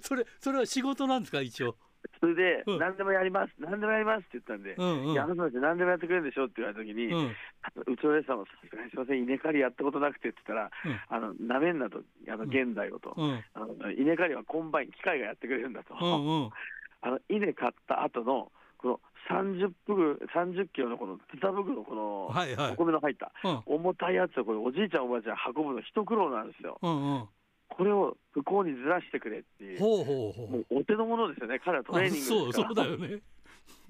[0.02, 1.76] それそれは仕事なんですか一応？
[2.20, 11.98] それで、うん、何でもやります、何でもやりますって言ったんで、うんうん、いや、あなたたち何でもやってくれるんでしょって言われたときに、うん、うちのレッサーもさすがにすみません、稲刈りやったことなくてって言ったら、うん、あのなめんなと、
[12.28, 16.50] あの現代をと、うん、あの、稲刈りはコンバイン、機械がやってくれるんだと、うんうん、
[17.02, 19.00] あの稲刈った後の、この
[19.30, 23.32] 30袋、30キロのこのツタ袋、このお米の入った、
[23.66, 26.78] 重たいやつをこれ、おじいちゃん、おばあちゃん運ぶの一苦労なんですよ。
[26.82, 27.28] うんうん
[27.76, 30.50] これを向こうにずらしてくれっていう、ほうほうほう。
[30.50, 33.20] もうお手の物ですよね、彼はトレーニングそうそうだよね、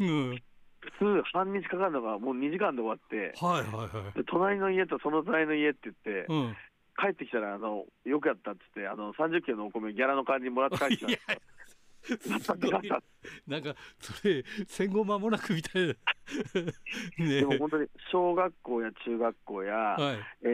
[0.00, 0.42] うん、
[0.80, 6.56] 普通、半日かかるのがもう2時間で終わって、はいはいはい、で隣の家とその隣の家って言って、うん、
[6.98, 11.52] 帰ってきたらあの、よくやったって言って、あの30キロのお米、ギャラの代わりにもらって帰ってきたんです
[12.02, 12.90] すごい。
[13.46, 15.94] なんかそれ戦後間もなくみたいな。
[17.18, 20.50] ね、でも本当に小学校や中学校や、はい、えー、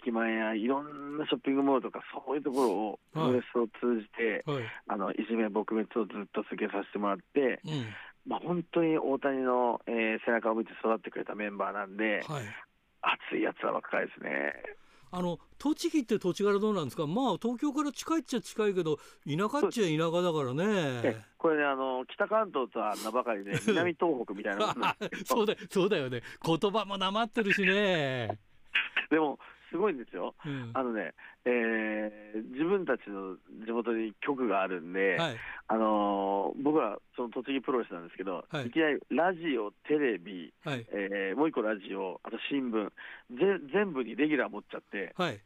[0.00, 7.86] 駅前やいろんなショッピングモールとかそういうところをプロレスを通じて、はい、あのいじめ撲滅をずっと続けさせてもらって、うん、
[8.26, 12.44] まあ、本当に大谷の、えー、背中を見て育ってくれたメンバーなんで、はい、
[13.30, 14.54] 熱いやつは若いですね。
[15.10, 17.06] あの栃木って土地柄どうなんですか？
[17.06, 21.24] まあ東京から近いっちゃ近いけど田舎っちゃ田舎だからね。
[21.38, 24.74] これねあの北関東とは名ばかりで 南東北みたいな
[25.24, 26.20] そうだそうだよね。
[26.44, 28.38] 言葉もなまってるしね。
[29.10, 29.38] でも
[29.70, 31.12] すごいんですよ、うん、あのね、
[31.44, 35.36] えー、自分たちの地元に局があるんで、はい、
[35.68, 42.90] あのー、僕らその栃木プロレスなんですけど、はい、いきなりラジオ、テレビ、はい、えー、もう一個ラジオ、あと新聞、
[43.36, 45.40] ぜ全部にレギュラー持っちゃって、はい、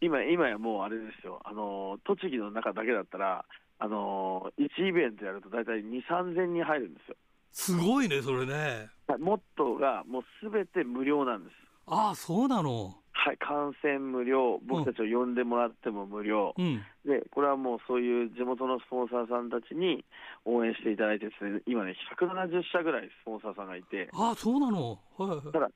[0.00, 3.44] 今今やもうあれですよ、あのー、栃木の中だけだったら、
[3.78, 7.16] あのー、1イベントやると大体2、3000人入るんですよ。
[7.52, 8.88] すごいね、それね。
[9.18, 11.56] モットーがもうすべて無料なんです。
[11.86, 13.01] ああ、そうなの。
[13.24, 20.04] はい、観戦無料、僕たちを呼んでもらっても無料、うん、でこれはもうそういう地元のスポンサーさんたちに
[20.44, 25.70] 応援していただいてですね、今ね、170社ぐらいスポンサーさんがいて、あそうなの、はいはい、ただ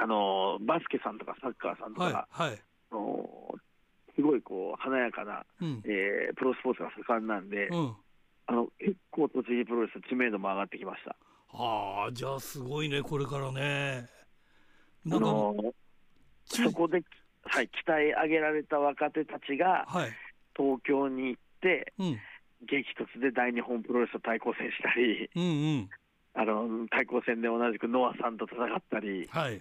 [0.00, 2.58] あの、バスケさんとかサッカーさんとか、はいはい、
[2.90, 3.54] あの
[4.16, 7.94] すごいこう華やかな、うん、えー、プロスポーツが盛んなんで、うん、
[8.48, 11.14] あの結構、栃木プロレス、知名度も上がってきました。
[11.56, 14.08] はあ、じゃあすごいね、これからね。
[15.06, 15.81] あのー
[16.56, 17.02] そこで、
[17.44, 19.86] はい、鍛え上げられた若手たちが、
[20.56, 22.18] 東京に行って、うん、
[22.68, 25.90] 激突で大日本プロレスと対抗戦したり、うんうん、
[26.34, 29.60] あの対抗戦で同じくノアさんと戦ったり、はい、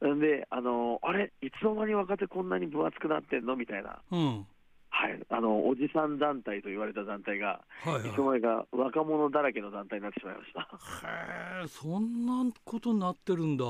[0.00, 3.54] であのあれ、いつの間に若手こんなに分厚くなってんの？
[3.54, 4.46] みたいな、うん、
[4.90, 10.60] はい、あのおじさん団体と言われた団体が、はいはい、いつの間にか若者だらけの団体になってしまいました。
[11.06, 13.64] へえ、そんなことになってるんだ。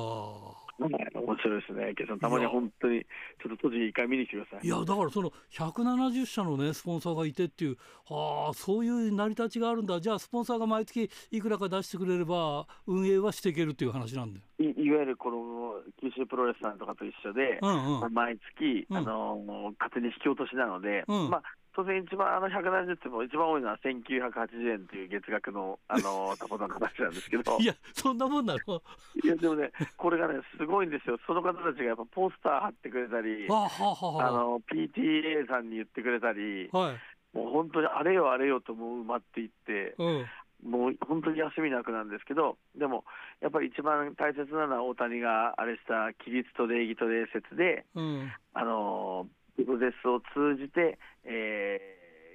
[0.79, 4.67] 面白いですね、ケさん、たまに本当に、ちょっと栃木一回見に来てください。
[4.67, 7.77] いや、だからその170社のね、スポンサーがいてっていう、
[8.11, 14.45] ああ、そういう成り立ちがあるんだ、じゃあ、スポンサーが毎月いくらか出してくれれば、運営はしていけるっていう話なんだよ。
[14.59, 21.43] いいわゆるこの九州プロレスさんとかと一緒で、うんうん、毎月、あの勝手に引き落としなので、うん、まあ、
[21.75, 27.59] 当然一番あの170っても一番多いのは1980円という月額のあの タコの形なんですけど。
[27.59, 28.83] いやそんなもんなの
[29.23, 31.19] いやでもねこれがねすごいんですよ。
[31.27, 40.27] その方たちがやっぱポスター貼ってくれたり、あの PTA さんに言ってくれたり、はい、もう本当にあれよあれよともう埋まっていって、うん、
[40.71, 43.05] もう本当に休みなくなんですけどでも
[43.41, 51.79] やっぱり一番大切なのは大谷があれした規律と礼儀と礼節で、うん、あのプロレスを通じて、え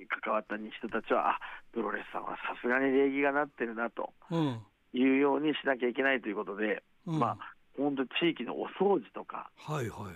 [0.03, 1.39] ー、関わった人たちは、あ
[1.73, 4.13] プロレスさんはさすがに礼儀がなってるなと
[4.93, 9.49] いうようにしなきゃいけないということで、うん、まあ、本当、地域のお掃除とか。
[9.57, 10.13] はいはいはい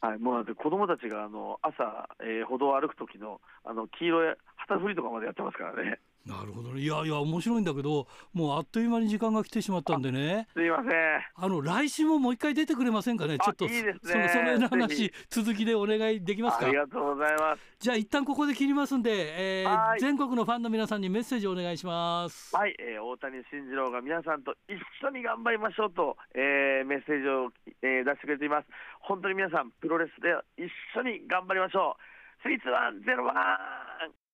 [0.00, 5.98] はい、もうだって子供たちがあの朝、えー、歩道を歩く時のあの黄色い旗振りとかまでやってますからね。
[6.26, 6.80] なるほどね。
[6.80, 10.48] いやいや面白いんだけどもうあっという間に時間が来てしまったんでね。
[10.52, 10.90] すいません。
[11.36, 13.38] あの来週ももう一回出てくれませんかね？
[13.38, 14.28] ちょっといいですね。
[14.32, 16.66] そのその話続きでお願いできますか？
[16.66, 17.62] ありがとうございます。
[17.78, 22.56] じゃあ一旦ここで切りますんで、えー、全国のファンの皆さんにメッセージをお願いします。
[22.56, 24.74] はい、えー、大谷慎次郎が皆さんと一
[25.06, 27.50] 緒に頑張りましょうと、えー、メッセージを、
[27.82, 28.66] えー、出してくれています。
[29.00, 32.48] 本当に皆さんプロレスで一緒に頑張りましょう。
[32.48, 34.25] 32101